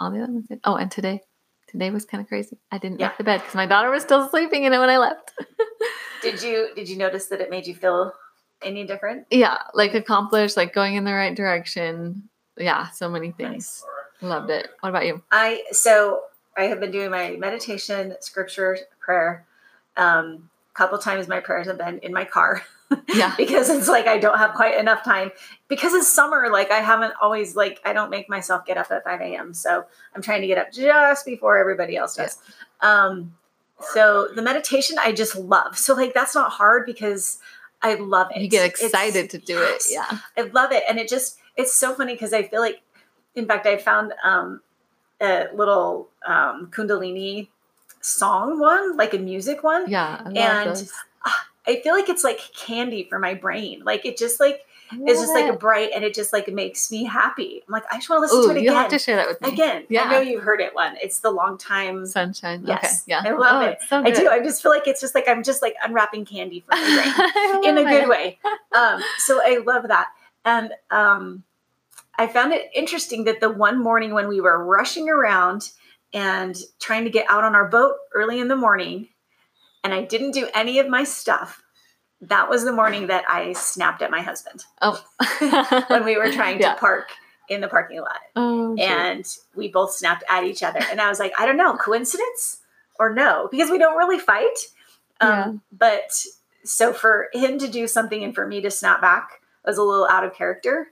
all 0.00 0.10
the 0.10 0.22
other 0.22 0.32
ones 0.32 0.46
did. 0.48 0.60
Oh, 0.64 0.76
and 0.76 0.90
today, 0.90 1.20
Today 1.68 1.90
was 1.90 2.06
kind 2.06 2.22
of 2.22 2.28
crazy. 2.28 2.56
I 2.72 2.78
didn't 2.78 2.98
Yeah. 2.98 3.08
make 3.08 3.18
the 3.18 3.24
bed 3.24 3.38
because 3.40 3.54
my 3.54 3.66
daughter 3.66 3.90
was 3.90 4.02
still 4.02 4.26
sleeping 4.30 4.64
in 4.64 4.72
it 4.72 4.78
when 4.78 4.88
I 4.88 4.96
left. 4.96 5.32
Did 6.22 6.42
you 6.42 6.70
did 6.74 6.88
you 6.88 6.96
notice 6.96 7.26
that 7.26 7.40
it 7.42 7.50
made 7.50 7.66
you 7.66 7.74
feel 7.74 8.12
any 8.62 8.84
different? 8.86 9.26
yeah, 9.30 9.58
like 9.74 9.92
accomplished, 9.94 10.56
like 10.56 10.72
going 10.72 10.94
in 10.96 11.04
the 11.04 11.12
right 11.12 11.36
direction. 11.36 12.28
Yeah, 12.56 12.88
so 12.88 13.08
many 13.10 13.30
things. 13.32 13.84
Loved 14.22 14.48
it. 14.50 14.70
What 14.80 14.88
about 14.88 15.06
you? 15.06 15.22
I 15.30 15.62
so 15.72 16.22
I 16.56 16.62
have 16.64 16.80
been 16.80 16.90
doing 16.90 17.10
my 17.10 17.36
meditation, 17.38 18.14
scripture, 18.20 18.78
prayer. 18.98 19.44
Um, 19.98 20.48
a 20.74 20.78
couple 20.78 20.96
times 20.98 21.28
my 21.28 21.38
prayers 21.40 21.66
have 21.66 21.78
been 21.78 21.98
in 21.98 22.12
my 22.14 22.24
car 22.24 22.62
Yeah. 23.14 23.34
because 23.38 23.68
it's 23.70 23.88
like 23.88 24.06
I 24.06 24.18
don't 24.18 24.38
have 24.38 24.54
quite 24.54 24.78
enough 24.78 25.04
time. 25.04 25.30
Because 25.68 25.94
it's 25.94 26.08
summer, 26.08 26.48
like 26.50 26.70
I 26.70 26.78
haven't 26.80 27.14
always 27.20 27.56
like 27.56 27.80
I 27.84 27.92
don't 27.92 28.10
make 28.10 28.28
myself 28.28 28.64
get 28.64 28.76
up 28.76 28.90
at 28.90 29.04
five 29.04 29.20
a.m. 29.20 29.54
So 29.54 29.84
I'm 30.14 30.22
trying 30.22 30.40
to 30.40 30.46
get 30.46 30.58
up 30.58 30.72
just 30.72 31.26
before 31.26 31.58
everybody 31.58 31.96
else 31.96 32.16
does. 32.16 32.38
Um, 32.80 33.34
so 33.92 34.28
the 34.34 34.42
meditation 34.42 34.96
I 34.98 35.12
just 35.12 35.36
love. 35.36 35.78
So 35.78 35.94
like 35.94 36.14
that's 36.14 36.34
not 36.34 36.50
hard 36.52 36.86
because 36.86 37.38
I 37.82 37.94
love 37.94 38.28
it. 38.34 38.42
You 38.42 38.48
get 38.48 38.66
It's- 38.66 38.82
excited 38.82 39.30
to 39.30 39.38
do 39.38 39.54
yes. 39.54 39.86
it. 39.86 39.92
Yeah. 39.94 40.18
I 40.36 40.42
love 40.48 40.72
it. 40.72 40.82
And 40.88 40.98
it 40.98 41.08
just, 41.08 41.38
it's 41.56 41.74
so 41.74 41.94
funny 41.94 42.14
because 42.14 42.32
I 42.32 42.42
feel 42.42 42.60
like, 42.60 42.82
in 43.34 43.46
fact, 43.46 43.66
I 43.66 43.76
found 43.76 44.12
um, 44.24 44.60
a 45.20 45.46
little 45.54 46.08
um, 46.26 46.68
Kundalini 46.72 47.48
song 48.00 48.58
one, 48.58 48.96
like 48.96 49.14
a 49.14 49.18
music 49.18 49.62
one. 49.62 49.88
Yeah. 49.88 50.22
I 50.24 50.30
And. 50.30 50.90
I 51.68 51.80
feel 51.82 51.94
like 51.94 52.08
it's 52.08 52.24
like 52.24 52.40
candy 52.56 53.04
for 53.04 53.18
my 53.18 53.34
brain. 53.34 53.82
Like 53.84 54.04
it 54.06 54.16
just 54.16 54.40
like, 54.40 54.64
it's 54.90 55.20
just 55.20 55.34
like 55.34 55.52
a 55.52 55.56
bright 55.56 55.90
and 55.94 56.02
it 56.02 56.14
just 56.14 56.32
like 56.32 56.48
makes 56.50 56.90
me 56.90 57.04
happy. 57.04 57.62
I'm 57.68 57.72
like, 57.72 57.84
I 57.92 57.96
just 57.96 58.08
want 58.08 58.20
to 58.20 58.22
listen 58.36 58.38
Ooh, 58.50 58.54
to 58.54 58.58
it 58.58 58.62
again. 58.62 58.64
you 58.64 58.70
again. 58.70 58.82
have 58.82 58.90
to 58.90 58.98
share 58.98 59.16
that 59.16 59.28
with 59.28 59.40
me. 59.42 59.48
again. 59.50 59.84
Yeah. 59.90 60.04
I 60.04 60.10
know 60.12 60.20
you've 60.20 60.42
heard 60.42 60.62
it 60.62 60.74
one. 60.74 60.96
It's 61.02 61.20
the 61.20 61.30
long 61.30 61.58
time. 61.58 62.06
Sunshine. 62.06 62.64
Yes. 62.66 63.02
Okay. 63.02 63.12
Yeah. 63.12 63.22
I 63.22 63.32
love 63.36 63.62
Oh, 63.62 63.66
it. 63.66 63.78
so 63.86 63.98
I 64.02 64.10
do. 64.10 64.28
I 64.30 64.40
just 64.40 64.62
feel 64.62 64.70
like 64.72 64.86
it's 64.86 65.00
just 65.02 65.14
like 65.14 65.28
I'm 65.28 65.42
just 65.42 65.60
like 65.60 65.74
unwrapping 65.84 66.24
candy 66.24 66.60
for 66.60 66.74
my 66.74 67.58
brain 67.62 67.64
in 67.78 67.86
a 67.86 67.90
good 67.90 68.04
it. 68.04 68.08
way. 68.08 68.38
Um, 68.74 69.02
so 69.18 69.40
I 69.44 69.58
love 69.66 69.88
that. 69.88 70.06
And 70.46 70.72
um, 70.90 71.42
I 72.18 72.26
found 72.26 72.54
it 72.54 72.70
interesting 72.74 73.24
that 73.24 73.40
the 73.40 73.50
one 73.50 73.82
morning 73.82 74.14
when 74.14 74.26
we 74.26 74.40
were 74.40 74.64
rushing 74.64 75.10
around 75.10 75.70
and 76.14 76.56
trying 76.80 77.04
to 77.04 77.10
get 77.10 77.26
out 77.28 77.44
on 77.44 77.54
our 77.54 77.68
boat 77.68 77.96
early 78.14 78.40
in 78.40 78.48
the 78.48 78.56
morning, 78.56 79.08
and 79.90 79.94
I 79.94 80.04
didn't 80.04 80.32
do 80.32 80.48
any 80.54 80.78
of 80.80 80.88
my 80.88 81.04
stuff, 81.04 81.62
that 82.20 82.50
was 82.50 82.64
the 82.64 82.72
morning 82.72 83.06
that 83.06 83.24
I 83.28 83.54
snapped 83.54 84.02
at 84.02 84.10
my 84.10 84.20
husband 84.20 84.64
Oh. 84.82 85.02
when 85.88 86.04
we 86.04 86.16
were 86.18 86.30
trying 86.30 86.60
Yeah. 86.60 86.74
to 86.74 86.80
park 86.80 87.08
in 87.48 87.62
the 87.62 87.68
parking 87.68 88.00
lot. 88.00 88.20
Oh. 88.36 88.76
And 88.76 89.24
we 89.54 89.68
both 89.68 89.92
snapped 89.94 90.24
at 90.28 90.44
each 90.44 90.62
other. 90.62 90.80
And 90.90 91.00
I 91.00 91.08
was 91.08 91.18
like, 91.18 91.32
I 91.38 91.46
don't 91.46 91.56
know, 91.56 91.74
coincidence 91.76 92.58
or 92.98 93.14
no? 93.14 93.48
Because 93.50 93.70
we 93.70 93.78
don't 93.78 93.96
really 93.96 94.18
fight. 94.18 94.58
Um, 95.20 95.28
Yeah. 95.30 95.52
But 95.72 96.24
so 96.64 96.92
for 96.92 97.28
him 97.32 97.58
to 97.60 97.68
do 97.68 97.86
something 97.88 98.22
and 98.22 98.34
for 98.34 98.46
me 98.46 98.60
to 98.60 98.70
snap 98.70 99.00
back 99.00 99.40
was 99.64 99.78
a 99.78 99.82
little 99.82 100.06
out 100.10 100.24
of 100.24 100.34
character. 100.34 100.88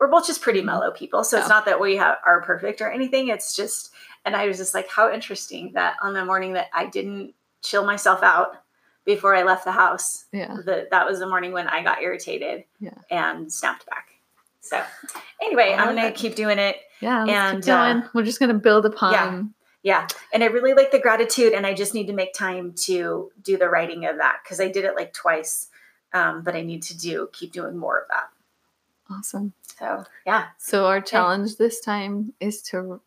We're 0.00 0.08
both 0.10 0.26
just 0.26 0.42
pretty 0.42 0.60
mellow 0.60 0.90
people. 0.90 1.24
So 1.24 1.36
it's 1.38 1.44
Mm-hmm. 1.44 1.52
Not 1.54 1.64
that 1.66 1.80
we 1.80 1.96
have, 1.96 2.16
are 2.26 2.42
perfect 2.42 2.82
or 2.82 2.90
anything. 2.90 3.28
It's 3.28 3.54
just, 3.56 3.90
and 4.24 4.34
I 4.36 4.46
was 4.46 4.56
just 4.58 4.74
like, 4.74 4.88
how 4.90 5.10
interesting 5.12 5.72
that 5.74 5.94
on 6.02 6.12
the 6.14 6.24
morning 6.24 6.54
that 6.54 6.66
I 6.74 6.86
didn't 6.86 7.32
chill 7.64 7.84
myself 7.84 8.22
out 8.22 8.62
before 9.04 9.34
I 9.34 9.42
left 9.42 9.64
the 9.64 9.72
house, 9.72 10.26
yeah. 10.32 10.56
that 10.64 10.90
that 10.90 11.06
was 11.06 11.18
the 11.18 11.26
morning 11.26 11.52
when 11.52 11.66
I 11.68 11.82
got 11.82 12.00
irritated 12.02 12.64
Yeah. 12.78 12.94
and 13.10 13.52
snapped 13.52 13.86
back. 13.86 14.08
So 14.60 14.82
anyway, 15.42 15.72
I'm 15.74 15.86
love 15.88 15.96
going 15.96 16.06
it. 16.06 16.14
to 16.16 16.20
keep 16.22 16.36
doing 16.36 16.58
it. 16.58 16.76
Yeah. 17.00 17.24
And, 17.26 17.68
uh, 17.68 18.02
We're 18.14 18.22
just 18.22 18.38
gonna 18.40 18.54
build 18.54 18.86
upon. 18.86 19.12
Yeah. 19.12 19.42
yeah. 20.02 20.06
And 20.32 20.42
I 20.42 20.46
really 20.46 20.72
like 20.72 20.90
the 20.90 20.98
gratitude, 21.00 21.52
and 21.52 21.66
I 21.66 21.74
just 21.74 21.92
need 21.92 22.06
to 22.06 22.12
make 22.14 22.32
time 22.32 22.72
to 22.84 23.30
do 23.42 23.58
the 23.58 23.68
writing 23.68 24.06
of 24.06 24.16
that 24.18 24.38
because 24.42 24.60
I 24.60 24.68
did 24.68 24.84
it 24.84 24.94
like 24.94 25.12
twice. 25.12 25.68
Um, 26.14 26.42
but 26.42 26.54
I 26.54 26.62
need 26.62 26.82
to 26.84 26.96
do 26.96 27.28
keep 27.32 27.52
doing 27.52 27.76
more 27.76 27.98
of 27.98 28.08
that. 28.08 28.30
Awesome. 29.10 29.52
So 29.78 30.04
yeah, 30.24 30.46
So 30.58 30.86
our 30.86 31.00
challenge 31.00 31.56
this 31.56 31.80
time 31.80 32.32
is 32.40 32.62
to 32.70 33.00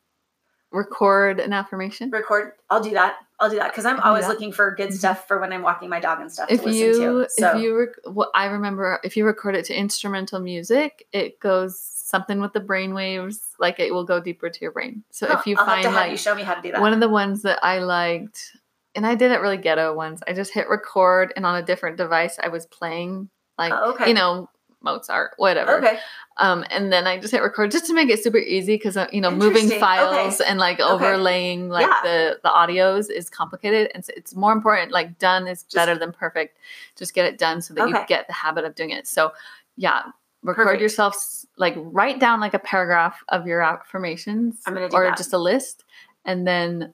record 0.71 1.39
an 1.39 1.53
affirmation. 1.53 2.09
record. 2.11 2.51
I'll 2.69 2.83
do 2.83 2.91
that. 2.91 3.15
I'll 3.39 3.49
do 3.49 3.57
that 3.57 3.71
because 3.71 3.85
I'm 3.85 3.99
always 3.99 4.23
that. 4.25 4.29
looking 4.29 4.51
for 4.51 4.73
good 4.75 4.89
Mhm. 4.89 4.93
stuff 4.97 5.27
for 5.27 5.39
when 5.39 5.53
I'm 5.53 5.61
walking 5.61 5.89
my 5.89 5.99
dog 5.99 6.21
and 6.21 6.31
stuff 6.31 6.47
If 6.49 6.61
to 6.61 6.65
listen 6.67 6.81
you 6.81 6.93
to. 7.23 7.29
So 7.29 7.55
if 7.57 7.61
you 7.61 7.77
rec- 7.77 7.95
what 8.05 8.29
I 8.33 8.45
remember 8.45 8.99
if 9.03 9.15
you 9.15 9.25
record 9.25 9.55
it 9.55 9.65
to 9.65 9.75
instrumental 9.75 10.39
music, 10.39 11.07
it 11.11 11.39
goes 11.39 11.79
something 11.79 12.39
with 12.41 12.53
the 12.53 12.59
brain 12.59 12.93
waves, 12.93 13.41
like 13.59 13.79
it 13.79 13.93
will 13.93 14.05
go 14.05 14.19
deeper 14.19 14.49
to 14.49 14.61
your 14.61 14.71
brain. 14.71 15.03
So 15.11 15.27
Huh, 15.27 15.37
if 15.39 15.45
you 15.45 15.55
I'll 15.57 15.65
find 15.65 15.83
have 15.83 15.91
to 15.93 15.97
have 15.97 16.05
like 16.07 16.11
you 16.11 16.17
show 16.17 16.33
me 16.33 16.43
how 16.43 16.55
to 16.55 16.61
do 16.61 16.71
that. 16.71 16.81
one 16.81 16.93
of 16.93 16.99
the 16.99 17.09
ones 17.09 17.43
that 17.43 17.59
I 17.63 17.79
liked, 17.79 18.57
and 18.95 19.05
I 19.05 19.13
didn't 19.13 19.41
really 19.41 19.57
ghetto 19.57 19.93
ones. 19.93 20.21
I 20.27 20.33
just 20.33 20.53
hit 20.53 20.67
record, 20.69 21.31
and 21.35 21.45
on 21.45 21.55
a 21.55 21.61
different 21.61 21.97
device, 21.97 22.39
I 22.41 22.47
was 22.47 22.65
playing 22.65 23.29
like 23.59 23.73
Oh, 23.73 23.91
okay. 23.91 24.07
you 24.07 24.13
know 24.15 24.49
Mozart, 24.81 25.31
whatever. 25.37 25.77
okay. 25.77 25.99
Um, 26.37 26.63
and 26.69 26.93
then 26.93 27.07
I 27.07 27.17
just 27.19 27.31
hit 27.33 27.41
record 27.41 27.71
just 27.71 27.85
to 27.87 27.93
make 27.93 28.09
it 28.09 28.23
super 28.23 28.37
easy 28.37 28.75
because 28.75 28.95
uh, 28.95 29.07
you 29.11 29.21
know 29.21 29.31
moving 29.31 29.69
files 29.79 30.39
and 30.39 30.59
like 30.59 30.79
Okay. 30.79 30.83
overlaying 30.89 31.69
like 31.69 31.87
Yeah. 31.87 31.99
the 32.03 32.39
the 32.43 32.49
audios 32.49 33.09
is 33.09 33.29
complicated, 33.29 33.89
and 33.95 34.05
so 34.05 34.13
it's 34.15 34.35
more 34.35 34.51
important. 34.53 34.91
Like 34.91 35.17
done 35.17 35.47
is 35.47 35.63
Just- 35.63 35.75
better 35.75 35.97
than 35.97 36.11
perfect. 36.11 36.57
Just 36.95 37.13
get 37.15 37.25
it 37.25 37.37
done 37.37 37.61
so 37.61 37.73
that 37.73 37.89
you 37.89 37.97
get 38.07 38.27
the 38.27 38.33
habit 38.33 38.65
of 38.65 38.75
doing 38.75 38.91
it. 38.91 39.07
So 39.07 39.33
yeah. 39.75 40.03
Record 40.43 40.65
Perfect. 40.65 40.81
yourself, 40.83 41.45
like 41.57 41.73
write 41.77 42.19
down 42.19 42.39
like 42.39 42.53
a 42.53 42.59
paragraph 42.59 43.21
of 43.29 43.47
your 43.47 43.61
affirmations, 43.63 44.61
I'm 44.67 44.75
gonna 44.75 44.87
do 44.87 44.95
or 44.95 45.05
that. 45.05 45.17
just 45.17 45.33
a 45.33 45.37
list, 45.37 45.83
and 46.25 46.47
then 46.47 46.93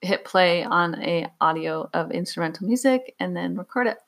hit 0.00 0.24
play 0.24 0.62
on 0.62 0.94
a 1.02 1.26
audio 1.40 1.90
of 1.92 2.12
instrumental 2.12 2.68
music 2.68 3.16
and 3.18 3.36
then 3.36 3.56
record 3.56 3.88
it. 3.88 3.98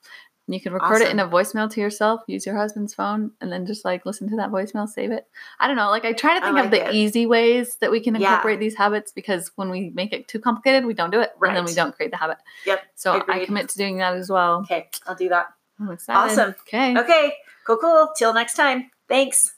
And 0.51 0.55
you 0.57 0.61
can 0.61 0.73
record 0.73 1.01
it 1.01 1.13
in 1.13 1.21
a 1.21 1.29
voicemail 1.29 1.71
to 1.71 1.81
yourself, 1.81 2.23
use 2.27 2.45
your 2.45 2.57
husband's 2.57 2.93
phone, 2.93 3.31
and 3.41 3.53
then 3.53 3.67
just 3.67 3.85
like 3.85 4.05
listen 4.05 4.29
to 4.31 4.37
that 4.39 4.51
voicemail, 4.51 4.89
save 4.89 5.13
it. 5.13 5.29
I 5.61 5.69
don't 5.69 5.77
know. 5.77 5.91
Like 5.91 6.05
I 6.05 6.13
try 6.13 6.37
to 6.41 6.45
think 6.45 6.59
of 6.59 6.73
the 6.73 6.89
it. 6.89 6.93
easy 6.93 7.25
ways 7.25 7.77
that 7.77 7.93
we 7.93 8.01
can 8.01 8.17
Yeah. 8.17 8.31
incorporate 8.31 8.59
these 8.59 8.75
habits 8.75 9.13
because 9.13 9.53
when 9.55 9.71
we 9.71 9.91
make 9.91 10.13
it 10.13 10.27
too 10.27 10.41
complicated, 10.41 10.87
we 10.87 10.93
don't 10.95 11.13
do 11.13 11.21
it. 11.21 11.31
And 11.41 11.55
then 11.55 11.65
we 11.65 11.73
don't 11.73 11.95
create 11.95 12.11
the 12.11 12.17
habit. 12.17 12.39
Yep, 12.67 12.81
So 12.97 13.23
I 13.29 13.45
commit 13.45 13.69
to 13.69 13.79
doing 13.79 13.99
that 13.99 14.15
as 14.17 14.29
well. 14.29 14.63
Okay, 14.63 14.91
I'll 15.07 15.15
do 15.15 15.29
that. 15.29 15.47
I'm 15.79 15.89
excited. 15.93 16.19
Awesome. 16.19 16.55
Okay. 16.63 16.99
Okay, 16.99 17.35
cool, 17.65 17.77
cool. 17.77 18.09
Till 18.17 18.35
next 18.35 18.55
time. 18.55 18.91
Thanks. 19.09 19.55